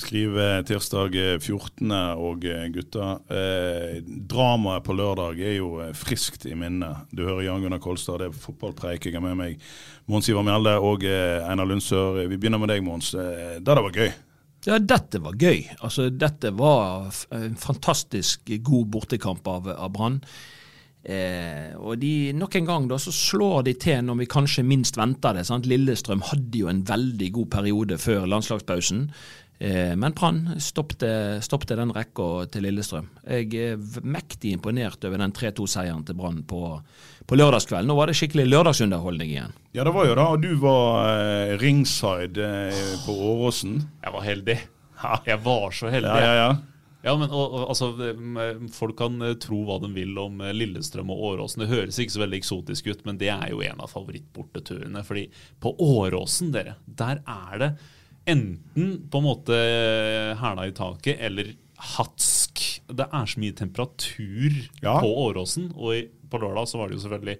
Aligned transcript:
Skriver 0.00 0.64
tirsdag 0.68 1.16
eh, 1.18 1.36
14. 1.38 1.92
og 2.18 2.46
eh, 2.48 2.66
gutta. 2.74 3.10
Eh, 3.30 4.00
dramaet 4.04 4.86
på 4.86 4.96
lørdag 4.96 5.40
er 5.40 5.58
jo 5.58 5.74
eh, 5.84 5.92
friskt 5.96 6.46
i 6.48 6.56
minnet. 6.58 7.06
Du 7.12 7.24
hører 7.26 7.46
Jan 7.46 7.64
Gunnar 7.64 7.82
Kolstad, 7.84 8.20
det 8.22 8.30
er 8.30 8.42
fotballpreik. 8.46 9.06
Jeg 9.06 9.18
har 9.18 9.24
med 9.24 9.38
meg 9.38 9.60
Mons 10.10 10.30
Ivar 10.32 10.46
Mjelde 10.46 10.76
og 10.82 11.06
eh, 11.06 11.38
Einar 11.46 11.68
Lundsør. 11.70 12.22
Vi 12.24 12.36
begynner 12.36 12.62
med 12.62 12.72
deg, 12.72 12.84
Mons. 12.86 13.12
Eh, 13.14 13.58
det 13.60 13.80
var 13.80 13.92
gøy. 13.94 14.10
Ja, 14.68 14.76
dette 14.76 15.20
var 15.24 15.36
gøy. 15.40 15.62
Altså, 15.80 16.10
dette 16.12 16.52
var 16.52 17.12
en 17.32 17.54
fantastisk 17.60 18.50
god 18.60 18.90
bortekamp 18.92 19.46
av, 19.48 19.70
av 19.72 19.92
Brann. 19.94 20.18
Eh, 21.00 21.72
og 21.80 21.96
de, 22.02 22.32
nok 22.36 22.58
en 22.58 22.66
gang 22.68 22.88
da, 22.90 22.98
så 23.00 23.12
slår 23.14 23.62
de 23.70 23.72
til 23.80 24.02
når 24.04 24.18
vi 24.20 24.30
kanskje 24.34 24.66
minst 24.68 24.98
venter 25.00 25.38
det. 25.38 25.46
Sant? 25.48 25.68
Lillestrøm 25.70 26.24
hadde 26.28 26.60
jo 26.60 26.68
en 26.72 26.82
veldig 26.88 27.30
god 27.38 27.50
periode 27.56 28.00
før 28.00 28.28
landslagspausen. 28.28 29.06
Eh, 29.60 29.96
men 29.96 30.12
Brann 30.12 30.54
stoppte, 30.56 31.38
stoppte 31.44 31.76
den 31.76 31.92
rekka 31.92 32.46
til 32.48 32.64
Lillestrøm. 32.64 33.10
Jeg 33.28 33.50
er 33.60 34.06
mektig 34.08 34.54
imponert 34.56 35.04
over 35.04 35.20
den 35.20 35.34
3-2-seieren 35.36 36.06
til 36.08 36.16
Brann 36.16 36.38
på, 36.48 36.78
på 37.28 37.36
lørdagskvelden. 37.36 37.90
Nå 37.92 37.98
var 37.98 38.08
det 38.08 38.16
skikkelig 38.16 38.46
lørdagsunderholdning 38.48 39.34
igjen. 39.34 39.52
Ja, 39.76 39.84
det 39.84 39.92
var 39.92 40.08
jo 40.08 40.16
det. 40.16 40.24
Og 40.24 40.46
du 40.46 40.54
var 40.62 41.10
eh, 41.10 41.52
ringside 41.60 42.40
eh, 42.40 42.80
på 43.04 43.18
Åråsen. 43.34 43.76
Jeg 44.00 44.16
var 44.16 44.26
heldig. 44.30 44.58
Jeg 45.28 45.44
var 45.44 45.70
så 45.76 45.92
heldig. 45.92 46.16
Ja, 46.16 46.24
ja, 46.24 46.40
ja. 46.40 46.50
Ja, 47.00 47.14
men 47.16 47.30
og, 47.32 47.54
og, 47.56 47.62
altså, 47.72 47.94
Folk 48.76 48.98
kan 48.98 49.22
tro 49.40 49.62
hva 49.64 49.78
de 49.80 49.88
vil 49.94 50.18
om 50.20 50.40
Lillestrøm 50.56 51.12
og 51.12 51.22
Åråsen. 51.34 51.64
Det 51.64 51.70
høres 51.70 52.00
ikke 52.00 52.16
så 52.16 52.24
veldig 52.24 52.40
eksotisk 52.40 52.90
ut, 52.92 53.06
men 53.08 53.20
det 53.20 53.28
er 53.32 53.46
jo 53.52 53.60
en 53.64 53.80
av 53.80 53.92
favorittborteturene. 53.92 55.04
fordi 55.04 55.28
på 55.60 55.76
Åråsen, 55.80 56.52
dere, 56.56 56.78
der 56.84 57.20
er 57.28 57.56
det 57.60 57.74
enten 58.28 59.08
på 59.10 59.18
en 59.20 59.24
måte 59.26 59.56
eh, 59.56 60.34
hæla 60.40 60.66
i 60.68 60.74
taket 60.76 61.20
eller 61.20 61.52
hatsk. 61.96 62.60
Det 62.90 63.06
er 63.06 63.26
så 63.30 63.40
mye 63.40 63.56
temperatur 63.56 64.56
Ja. 64.82 64.98
på 65.00 65.08
Åråsen, 65.26 65.70
og 65.76 66.10
på 66.30 66.38
lørdag 66.42 66.68
så 66.68 66.78
var 66.78 66.88
det 66.90 66.98
jo 66.98 67.04
selvfølgelig 67.06 67.38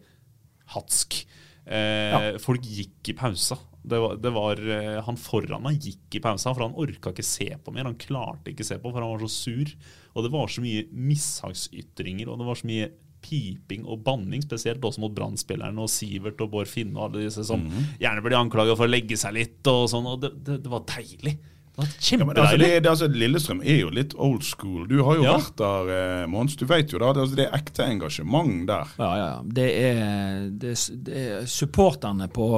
hatsk. 0.74 1.18
Eh, 1.66 2.38
Folk 2.42 2.62
gikk 2.64 3.10
i 3.12 3.16
pausa. 3.18 3.58
Det 3.80 3.96
var, 4.00 4.16
det 4.20 4.30
var, 4.32 4.58
eh, 4.60 5.00
han 5.06 5.16
foran 5.16 5.62
meg 5.64 5.78
gikk 5.80 6.16
i 6.18 6.20
pausa, 6.20 6.52
for 6.54 6.66
han 6.66 6.74
orka 6.76 7.12
ikke 7.14 7.24
se 7.24 7.48
på 7.64 7.72
mer. 7.72 7.84
Han 7.88 7.96
klarte 8.00 8.50
ikke 8.52 8.64
se 8.66 8.76
på, 8.80 8.90
for 8.92 9.00
han 9.00 9.10
var 9.14 9.22
så 9.24 9.30
sur. 9.32 9.70
Og 10.14 10.24
det 10.26 10.32
var 10.32 10.48
så 10.52 10.60
mye 10.64 10.86
mishagsytringer, 10.92 12.28
og 12.28 12.38
det 12.40 12.46
var 12.48 12.58
så 12.60 12.68
mye 12.68 12.90
piping 13.22 13.84
og 13.86 14.02
banning, 14.06 14.42
spesielt 14.42 14.82
også 14.84 15.02
mot 15.04 15.12
Brann-spillerne 15.14 15.78
og 15.84 15.90
Sivert 15.92 16.40
og 16.40 16.50
Bård 16.54 16.68
Finne 16.70 16.96
og 16.98 17.10
alle 17.10 17.26
disse 17.28 17.44
som 17.46 17.62
gjerne 18.00 18.22
blir 18.24 18.38
anklaga 18.40 18.74
for 18.76 18.88
å 18.88 18.92
legge 18.94 19.16
seg 19.20 19.34
litt 19.36 19.66
og 19.70 19.86
sånn. 19.92 20.06
Og 20.06 20.20
det, 20.22 20.34
det, 20.46 20.60
det 20.64 20.70
var 20.72 20.84
deilig. 20.88 21.36
Det 21.70 21.78
var 21.78 21.86
Ja, 21.86 21.86
altså, 21.86 22.08
kjempedeilig. 22.10 22.58
det, 22.66 22.80
det, 22.82 22.90
altså, 22.90 23.06
Lillestrøm 23.14 23.60
er 23.62 23.76
jo 23.80 23.90
litt 23.94 24.14
old 24.18 24.42
school. 24.44 24.86
Du 24.90 24.96
har 25.06 25.16
jo 25.20 25.22
Ja. 25.24 25.36
vært 25.38 25.56
der, 25.60 25.90
eh, 25.96 26.26
Mons. 26.28 26.56
Du 26.58 26.64
vet 26.66 26.90
jo 26.92 26.98
da, 26.98 27.12
det, 27.14 27.22
altså, 27.22 27.36
det 27.38 27.46
er 27.46 27.54
ekte 27.60 27.86
engasjement 27.86 28.66
der. 28.68 28.90
Ja, 28.98 29.10
ja, 29.16 29.28
ja. 29.30 29.42
Det 29.60 29.68
er, 29.84 30.48
det, 30.50 30.74
det 31.06 31.22
er 31.28 31.46
supporterne 31.48 32.26
på 32.34 32.48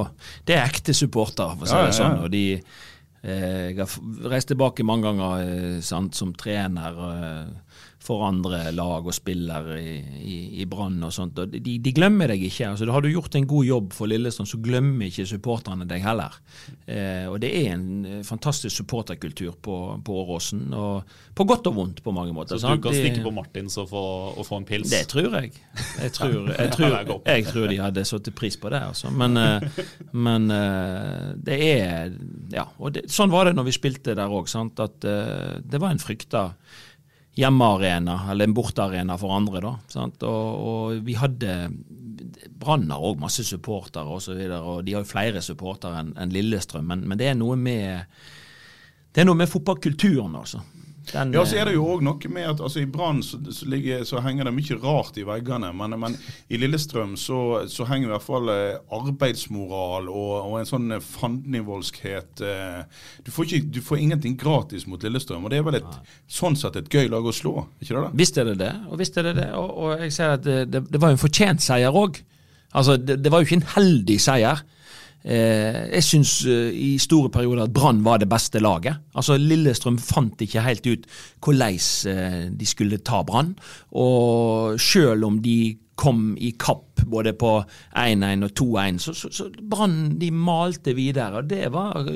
Det 0.45 0.57
er 0.57 0.65
ekte 0.65 0.95
supportere, 0.97 1.55
for 1.59 1.67
å 1.67 1.69
si 1.69 1.75
Ja, 1.77 1.83
ja, 1.85 1.91
det 1.91 1.99
sånn. 1.99 2.17
Og 2.25 2.31
de 2.33 2.43
eh, 3.23 3.69
Jeg 3.71 3.77
har 3.77 4.29
reist 4.33 4.49
tilbake 4.51 4.83
mange 4.83 5.03
ganger 5.07 5.45
eh, 5.45 5.79
sant, 5.85 6.15
som 6.19 6.33
trener 6.35 6.97
eh, 7.07 7.77
for 8.03 8.25
andre 8.27 8.65
lag 8.75 9.05
og 9.07 9.15
spiller 9.15 9.69
i, 9.77 9.93
i, 10.19 10.37
i 10.59 10.65
Brann 10.67 10.99
og 11.05 11.13
sånt. 11.15 11.37
Og 11.39 11.53
de, 11.53 11.77
de 11.79 11.93
glemmer 11.95 12.33
deg 12.33 12.43
ikke. 12.49 12.73
altså 12.73 12.87
Har 12.91 13.03
du 13.03 13.07
gjort 13.11 13.37
en 13.39 13.47
god 13.47 13.67
jobb 13.67 13.93
for 13.95 14.11
Lillestrøm, 14.11 14.49
så 14.49 14.59
glemmer 14.63 15.07
ikke 15.07 15.25
supporterne 15.29 15.87
deg 15.87 16.03
heller. 16.03 16.35
Eh, 16.83 17.29
og 17.31 17.39
det 17.43 17.53
er 17.61 17.69
en 17.77 17.87
eh, 18.09 18.19
fantastisk 18.27 18.75
supporterkultur 18.81 19.55
på, 19.63 19.77
på 20.03 20.19
Åråsen, 20.23 20.65
og 20.75 21.15
på 21.35 21.47
godt 21.47 21.71
og 21.71 21.79
vondt 21.79 22.03
på 22.03 22.15
mange 22.15 22.35
måter. 22.35 22.59
Så 22.59 22.67
sant? 22.67 22.83
du 22.83 22.89
kan 22.89 22.97
stikke 22.97 23.23
på 23.23 23.33
Martins 23.35 23.79
og 23.79 23.87
få, 23.93 24.03
og 24.35 24.47
få 24.49 24.59
en 24.59 24.67
pils? 24.67 24.91
det 24.91 25.05
tror 25.13 25.39
jeg. 25.39 25.55
Jeg 26.03 26.13
tror, 26.17 26.37
jeg 26.51 26.75
tror, 26.75 26.99
jeg 27.23 27.49
tror 27.53 27.71
de 27.71 27.81
hadde 27.85 28.07
satt 28.09 28.31
pris 28.35 28.59
på 28.59 28.73
det. 28.73 28.83
Altså. 28.91 29.13
Men, 29.15 29.39
eh, 29.39 29.83
men 30.11 30.51
eh, 30.51 31.33
det 31.39 31.61
er 31.71 32.17
Ja. 32.53 32.67
Og 32.83 32.97
det, 32.97 33.07
sånn 33.11 33.31
var 33.31 33.47
det 33.47 33.55
når 33.55 33.71
vi 33.71 33.79
spilte 33.79 34.17
der 34.17 34.27
òg. 34.27 34.51
At 34.83 35.05
det 35.05 35.79
var 35.79 35.93
en 35.93 36.01
frykta 36.01 36.49
hjemmearena, 37.37 38.19
eller 38.31 38.47
en 38.49 38.55
bortearena 38.55 39.17
for 39.17 39.33
andre. 39.35 39.61
da? 39.63 40.07
Og, 40.27 40.63
og 40.67 41.03
vi 41.05 41.17
hadde 41.17 41.55
Brann 42.63 42.91
har 42.91 43.03
òg 43.03 43.19
masse 43.21 43.43
supportere 43.47 44.07
og 44.07 44.21
så 44.23 44.35
og 44.35 44.85
de 44.85 44.95
har 44.95 45.03
jo 45.03 45.09
flere 45.09 45.41
supportere 45.43 45.99
enn 45.99 46.13
en 46.19 46.33
Lillestrøm, 46.33 46.85
men, 46.87 47.03
men 47.09 47.19
det 47.19 47.31
er 47.31 47.37
noe 47.39 47.57
med 47.59 48.05
det 49.13 49.21
er 49.21 49.27
noe 49.27 49.37
med 49.37 49.49
fotballkulturen, 49.51 50.33
altså. 50.39 50.63
Den, 51.11 51.33
Ja, 51.35 51.43
så 51.45 51.57
er 51.59 51.67
det 51.67 51.75
jo 51.75 51.85
òg 51.93 52.03
noe 52.05 52.31
med 52.31 52.47
at 52.47 52.61
altså, 52.63 52.81
i 52.83 52.89
Brann 52.89 53.21
så, 53.25 53.39
så, 53.51 53.67
så 54.07 54.21
henger 54.23 54.47
det 54.47 54.53
mye 54.55 54.77
rart 54.81 55.17
i 55.19 55.25
veggene. 55.27 55.71
Men, 55.75 55.97
men 55.99 56.17
i 56.47 56.59
Lillestrøm 56.61 57.15
så, 57.19 57.39
så 57.71 57.87
henger 57.89 58.09
i 58.09 58.13
hvert 58.13 58.25
fall 58.25 58.51
eh, 58.53 58.79
arbeidsmoral 58.95 60.09
og, 60.11 60.33
og 60.39 60.57
en 60.59 60.69
sånn 60.69 60.95
eh, 60.95 61.03
fandenivoldskhet 61.03 62.43
eh, 62.47 63.01
du, 63.25 63.31
får 63.33 63.49
ikke, 63.49 63.71
du 63.75 63.81
får 63.83 64.03
ingenting 64.03 64.37
gratis 64.39 64.87
mot 64.89 65.03
Lillestrøm. 65.03 65.43
Og 65.43 65.53
det 65.53 65.59
er 65.59 65.67
vel 65.67 65.79
et, 65.81 65.97
sånn 66.31 66.57
sett 66.59 66.79
et 66.79 66.91
gøy 66.91 67.11
lag 67.11 67.25
å 67.25 67.35
slå, 67.35 67.67
ikke 67.79 67.93
det? 67.93 68.05
da? 68.05 68.13
Visst 68.23 68.39
er 68.39 68.51
det 68.51 68.59
det, 68.61 68.73
og 68.89 69.01
visst 69.01 69.17
er 69.19 69.29
det 69.29 69.37
det. 69.41 69.49
Og, 69.59 69.73
og 69.73 70.05
jeg 70.05 70.15
ser 70.15 70.37
at 70.37 70.45
det, 70.45 70.59
det, 70.71 70.85
det 70.93 71.01
var 71.01 71.11
jo 71.11 71.19
en 71.19 71.25
fortjent 71.25 71.63
seier 71.65 72.03
òg. 72.03 72.21
Altså, 72.73 72.97
det, 72.97 73.19
det 73.21 73.31
var 73.31 73.41
jo 73.41 73.49
ikke 73.49 73.59
en 73.61 73.71
heldig 73.75 74.19
seier. 74.21 74.63
Eh, 75.23 75.83
jeg 75.95 76.03
syns 76.03 76.31
eh, 76.51 76.73
i 76.75 76.89
store 76.99 77.31
perioder 77.31 77.63
at 77.63 77.75
Brann 77.75 78.01
var 78.03 78.19
det 78.19 78.29
beste 78.31 78.59
laget. 78.59 78.99
Altså 79.15 79.37
Lillestrøm 79.39 79.99
fant 80.01 80.41
ikke 80.43 80.65
helt 80.65 80.87
ut 80.87 81.07
hvordan 81.43 81.79
eh, 82.11 82.41
de 82.51 82.67
skulle 82.67 82.99
ta 82.99 83.23
Brann. 83.23 83.53
Og 83.91 84.75
sjøl 84.81 85.23
om 85.23 85.39
de 85.43 85.77
kom 85.95 86.33
i 86.41 86.55
kapp 86.57 87.03
både 87.05 87.35
på 87.37 87.51
1-1 88.01 88.47
og 88.47 88.53
2-1, 88.57 88.95
så, 89.03 89.13
så, 89.13 89.29
så 89.29 89.45
Brann 89.69 90.15
de 90.19 90.31
malte 90.33 90.95
videre. 90.97 91.39
og 91.39 91.47
Det 91.51 91.69
var 91.71 92.09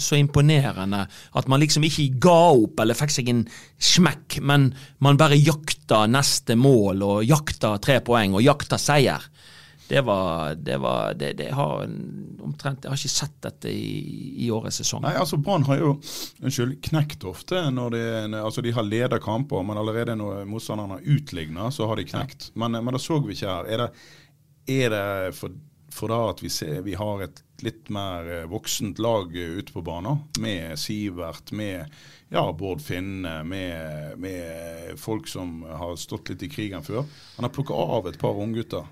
så 0.00 0.16
imponerende 0.18 1.04
at 1.06 1.50
man 1.52 1.60
liksom 1.60 1.84
ikke 1.86 2.08
ga 2.24 2.38
opp 2.56 2.80
eller 2.80 2.98
fikk 2.98 3.14
seg 3.14 3.30
en 3.30 3.44
smekk, 3.78 4.40
men 4.40 4.72
man 5.04 5.20
bare 5.20 5.38
jakta 5.38 6.06
neste 6.10 6.56
mål 6.58 7.04
og 7.04 7.28
jakta 7.28 7.76
tre 7.84 8.00
poeng 8.02 8.34
og 8.38 8.46
jakta 8.46 8.80
seier. 8.80 9.28
Det 9.88 10.02
var, 10.04 10.54
det 10.54 10.76
var 10.76 11.14
det, 11.16 11.32
det 11.38 11.48
har 11.56 11.86
omtrent 12.44 12.84
Jeg 12.84 12.92
har 12.92 12.98
ikke 12.98 13.12
sett 13.12 13.38
dette 13.44 13.70
i, 13.72 14.44
i 14.44 14.50
årets 14.52 14.82
sesong. 14.82 15.00
Nei, 15.06 15.14
altså 15.16 15.38
Brann 15.40 15.64
har 15.68 15.80
jo 15.80 15.94
unnskyld, 16.42 16.76
knekt 16.90 17.24
ofte 17.28 17.62
når 17.72 17.96
de, 17.96 18.02
altså 18.42 18.64
de 18.64 18.74
har 18.76 18.84
ledet 18.84 19.22
kamper, 19.24 19.64
men 19.64 19.80
allerede 19.80 20.16
når 20.18 20.44
motstanderne 20.48 20.98
har 20.98 21.16
utligna, 21.16 21.70
så 21.72 21.88
har 21.88 21.96
de 21.96 22.04
knekt. 22.08 22.50
Men, 22.54 22.76
men 22.76 22.94
det 22.94 23.00
så 23.04 23.16
vi 23.24 23.36
ikke 23.36 23.48
her. 23.48 23.72
Er 23.72 23.84
det, 23.84 23.88
er 24.76 24.92
det 24.92 25.34
for, 25.38 25.56
for 25.94 26.12
da 26.12 26.20
at 26.34 26.44
vi, 26.44 26.52
ser, 26.52 26.82
vi 26.84 26.96
har 26.98 27.24
et 27.24 27.42
litt 27.64 27.88
mer 27.94 28.28
eh, 28.28 28.46
voksent 28.50 29.00
lag 29.02 29.32
ute 29.32 29.72
på 29.72 29.82
banen, 29.82 30.20
med 30.38 30.76
Sivert, 30.78 31.52
med 31.56 31.88
ja, 32.28 32.44
Bård 32.52 32.84
Finne, 32.84 33.40
med, 33.48 34.18
med 34.20 35.00
folk 35.00 35.28
som 35.28 35.62
har 35.64 35.96
stått 35.96 36.28
litt 36.32 36.44
i 36.44 36.52
krigen 36.52 36.84
før. 36.84 37.08
Han 37.36 37.48
har 37.48 37.54
plukka 37.54 37.74
av 37.74 38.08
et 38.10 38.20
par 38.20 38.36
unggutter. 38.38 38.86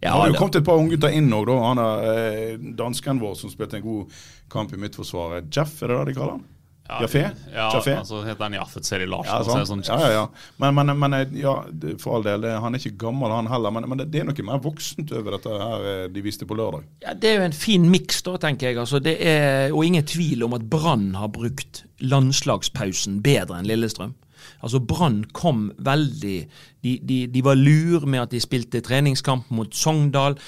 Ja, 0.00 0.10
det 0.12 0.18
har 0.18 0.28
jo 0.28 0.40
kommet 0.40 0.58
et 0.60 0.66
par 0.66 0.80
unggutter 0.80 1.14
inn 1.16 1.32
òg, 1.32 1.46
da. 1.48 1.56
Han 1.62 1.80
er 1.80 2.10
eh, 2.10 2.66
dansken 2.78 3.22
vår 3.22 3.38
som 3.40 3.52
spilte 3.52 3.80
en 3.80 3.86
god 3.86 4.18
kamp 4.52 4.74
i 4.74 4.80
midtforsvaret. 4.80 5.48
Jeff, 5.52 5.78
er 5.82 5.92
det 5.92 5.98
det 5.98 6.12
de 6.12 6.18
kaller 6.18 6.36
han? 6.36 6.44
Jaffé? 6.86 7.30
Ja, 7.54 7.70
Jaffé? 7.74 7.96
altså 7.98 8.20
heter 8.22 8.44
han 8.44 8.52
Jaffet 8.54 8.86
Seri 8.86 9.06
Larsen. 9.10 9.32
Ja, 9.32 9.42
sånn. 9.44 9.66
sånn, 9.66 9.82
ja, 9.88 9.96
ja, 10.04 10.10
ja. 10.20 10.52
Men, 10.62 10.76
men, 10.76 10.92
men 11.00 11.16
ja, 11.34 11.56
for 11.98 12.18
all 12.18 12.26
del, 12.26 12.46
han 12.62 12.76
er 12.76 12.82
ikke 12.82 13.00
gammel 13.08 13.32
han 13.34 13.48
heller. 13.50 13.74
Men, 13.74 13.88
men 13.90 14.02
det, 14.02 14.08
det 14.14 14.22
er 14.22 14.28
noe 14.28 14.46
mer 14.46 14.60
voksent 14.62 15.10
over 15.16 15.34
dette 15.36 15.56
her 15.62 15.88
eh, 15.90 16.04
de 16.14 16.22
viste 16.22 16.46
på 16.46 16.58
lørdag. 16.58 16.86
Ja, 17.02 17.16
Det 17.18 17.32
er 17.32 17.40
jo 17.40 17.48
en 17.48 17.56
fin 17.56 17.88
miks, 17.90 18.22
da, 18.26 18.36
tenker 18.42 18.70
jeg. 18.70 18.78
Altså, 18.82 19.00
det 19.02 19.16
er, 19.18 19.74
og 19.74 19.82
ingen 19.88 20.06
tvil 20.06 20.46
om 20.46 20.54
at 20.58 20.68
Brann 20.70 21.08
har 21.18 21.32
brukt 21.34 21.82
landslagspausen 22.04 23.18
bedre 23.24 23.58
enn 23.58 23.66
Lillestrøm. 23.66 24.14
Altså 24.60 24.80
Brann 24.80 25.24
kom 25.36 25.70
veldig 25.78 26.38
de, 26.86 26.98
de, 27.02 27.26
de 27.26 27.42
var 27.44 27.58
lur 27.58 28.06
med 28.06 28.26
at 28.26 28.32
de 28.34 28.40
spilte 28.42 28.82
treningskamp 28.84 29.50
mot 29.50 29.74
Sogndal. 29.74 30.38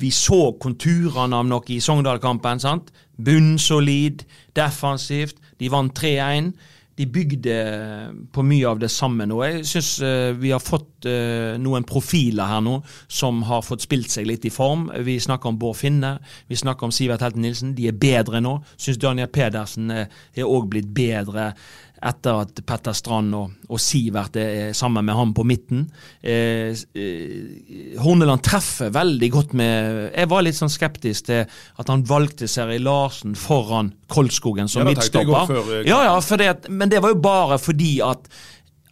Vi 0.00 0.12
så 0.12 0.52
konturene 0.60 1.40
av 1.40 1.48
noe 1.48 1.72
i 1.72 1.80
Sogndal-kampen. 1.80 2.60
sant? 2.60 2.92
Bunnsolid, 3.16 4.26
defensivt. 4.56 5.38
De 5.60 5.70
vant 5.72 5.94
3-1. 5.96 6.52
De 6.96 7.04
bygde 7.12 7.54
på 8.32 8.42
mye 8.44 8.68
av 8.68 8.78
det 8.80 8.88
samme 8.92 9.26
nå. 9.28 9.42
Jeg 9.44 9.64
syns 9.68 9.90
vi 10.40 10.52
har 10.52 10.62
fått 10.64 11.04
eh, 11.08 11.56
noen 11.60 11.84
profiler 11.84 12.48
her 12.48 12.62
nå 12.64 12.78
som 13.04 13.42
har 13.44 13.64
fått 13.64 13.84
spilt 13.84 14.08
seg 14.12 14.28
litt 14.28 14.46
i 14.48 14.52
form. 14.52 14.86
Vi 15.04 15.18
snakker 15.20 15.52
om 15.52 15.58
Bård 15.60 15.76
Finne, 15.76 16.14
vi 16.48 16.56
snakker 16.56 16.88
om 16.88 16.94
Sivert 16.96 17.24
Helten 17.24 17.44
Nilsen. 17.44 17.74
De 17.76 17.90
er 17.90 18.00
bedre 18.00 18.40
nå. 18.40 18.56
Syns 18.80 19.00
Daniel 19.02 19.28
Pedersen 19.28 19.92
er 19.92 20.46
òg 20.46 20.70
blitt 20.72 20.88
bedre 20.96 21.50
etter 22.04 22.42
at 22.44 22.60
Petter 22.66 22.94
Strand 22.96 23.34
og, 23.36 23.52
og 23.72 23.80
Sivert 23.80 24.36
er 24.40 24.74
sammen 24.76 25.04
med 25.06 25.16
ham 25.16 25.32
på 25.36 25.44
midten. 25.48 25.86
Eh, 26.20 26.74
eh, 26.96 27.94
Horneland 28.02 28.44
treffer 28.44 28.92
veldig 28.94 29.30
godt 29.32 29.54
med 29.56 30.10
Jeg 30.12 30.30
var 30.30 30.44
litt 30.44 30.58
sånn 30.58 30.72
skeptisk 30.72 31.30
til 31.30 31.46
at 31.46 31.92
han 31.92 32.04
valgte 32.08 32.48
Seri 32.50 32.78
Larsen 32.82 33.36
foran 33.38 33.94
Kolskogen 34.12 34.68
som 34.68 34.84
Ja, 34.84 34.90
midtstopper. 34.90 35.48
før, 35.48 35.72
eh, 35.80 35.88
ja, 35.88 36.02
ja, 36.06 36.36
det, 36.36 36.68
men 36.68 36.92
det 36.92 37.00
var 37.02 37.14
jo 37.14 37.20
bare 37.22 37.58
fordi 37.58 37.96
at 38.04 38.28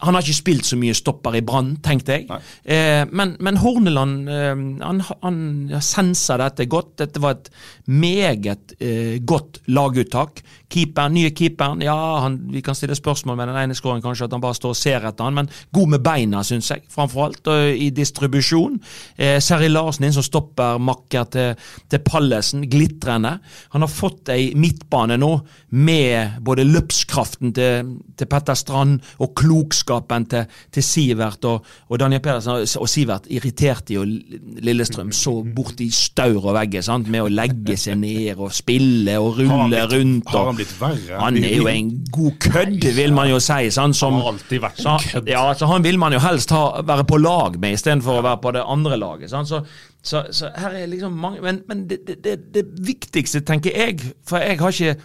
han 0.03 0.15
har 0.15 0.25
ikke 0.25 0.37
spilt 0.37 0.67
så 0.67 0.77
mye 0.79 0.95
stopper 0.97 1.37
i 1.39 1.43
Brann, 1.45 1.75
tenkte 1.83 2.17
jeg. 2.17 2.41
Eh, 2.63 3.05
men, 3.15 3.35
men 3.43 3.59
Horneland 3.61 4.29
eh, 4.31 4.51
han, 4.83 5.01
han 5.23 5.39
sensa 5.79 6.35
dette 6.41 6.67
godt. 6.71 6.97
Dette 6.99 7.21
var 7.23 7.37
et 7.37 7.49
meget 7.87 8.75
eh, 8.79 9.21
godt 9.23 9.61
laguttak. 9.71 10.41
Keeperen, 10.75 11.13
nye 11.15 11.31
keeperen, 11.31 11.83
ja, 11.85 11.95
han, 12.25 12.39
vi 12.51 12.63
kan 12.65 12.75
stille 12.75 12.97
spørsmål 12.97 13.37
med 13.39 13.51
den 13.51 13.59
ene 13.61 13.77
skåren, 13.77 14.03
kanskje 14.03 14.27
at 14.27 14.35
han 14.35 14.43
bare 14.43 14.57
står 14.57 14.73
og 14.73 14.79
ser 14.79 15.05
etter 15.07 15.27
han, 15.27 15.37
men 15.37 15.49
god 15.75 15.93
med 15.93 16.03
beina, 16.03 16.41
syns 16.43 16.71
jeg, 16.73 16.83
framfor 16.91 17.27
alt, 17.29 17.51
i 17.79 17.91
distribusjon. 17.95 18.75
Eh, 19.15 19.37
Seri 19.43 19.69
Larsen 19.71 20.09
inn 20.09 20.15
som 20.17 20.25
stopper 20.25 20.81
makker 20.81 21.29
til, 21.31 21.69
til 21.91 22.03
Pallesen, 22.03 22.65
glitrende. 22.71 23.37
Han 23.75 23.85
har 23.85 23.93
fått 23.93 24.33
ei 24.33 24.49
midtbane 24.59 25.19
nå 25.21 25.31
med 25.75 26.41
både 26.43 26.65
løpskraften 26.67 27.55
til, 27.55 27.95
til 28.17 28.31
Petter 28.31 28.57
Strand 28.59 28.99
og 29.23 29.35
klokskapen 29.85 30.25
til, 30.31 30.45
til 30.73 30.83
Sivert 30.83 31.45
og, 31.45 31.65
og 31.89 31.99
Daniel 32.01 32.21
Pedersen. 32.21 32.65
Og 32.81 32.89
Sivert 32.89 33.27
irriterte 33.29 33.93
jo 33.95 34.03
Lillestrøm 34.05 35.11
så 35.15 35.35
bort 35.55 35.79
i 35.83 35.89
staur 35.93 36.45
og 36.49 36.55
vegge 36.57 36.81
sant? 36.85 37.07
med 37.11 37.21
å 37.21 37.29
legge 37.29 37.77
seg 37.77 37.97
ned 38.01 38.39
og 38.41 38.51
spille 38.55 39.17
og 39.21 39.37
rulle 39.39 39.69
blitt- 39.69 39.91
rundt. 39.93 40.29
har 40.33 40.45
han 40.49 40.55
blitt 40.57 40.73
verre? 40.79 41.19
Han 41.21 41.37
er 41.37 41.55
jo 41.59 41.67
en 41.69 41.91
god 42.11 42.37
kødd, 42.41 42.87
vil 42.97 43.13
man 43.13 43.29
jo 43.29 43.39
si. 43.39 43.69
Sant? 43.71 43.95
Som, 43.95 44.19
har 44.21 44.33
alltid 44.33 44.61
vært 44.63 44.79
en 44.85 44.99
kødd. 45.05 45.29
Ja, 45.29 45.45
så 45.53 45.69
Han 45.69 45.83
vil 45.85 45.99
man 46.01 46.13
jo 46.13 46.19
helst 46.23 46.49
ha, 46.55 46.81
være 46.85 47.05
på 47.05 47.17
lag 47.21 47.59
med 47.61 47.77
istedenfor 47.77 48.19
å 48.19 48.25
være 48.25 48.41
på 48.43 48.51
det 48.55 48.63
andre 48.65 48.97
laget. 48.97 49.29
Sant? 49.29 49.47
Så, 49.51 49.61
så, 50.05 50.23
så 50.31 50.49
her 50.57 50.75
er 50.81 50.87
liksom 50.87 51.13
mange 51.17 51.41
Men, 51.41 51.61
men 51.67 51.87
det, 51.89 52.01
det, 52.07 52.19
det, 52.23 52.35
det 52.53 52.65
viktigste, 52.85 53.41
tenker 53.41 53.73
jeg 53.73 53.99
For 54.27 54.37
jeg 54.37 54.59
har 54.59 54.69
ikke 54.75 54.95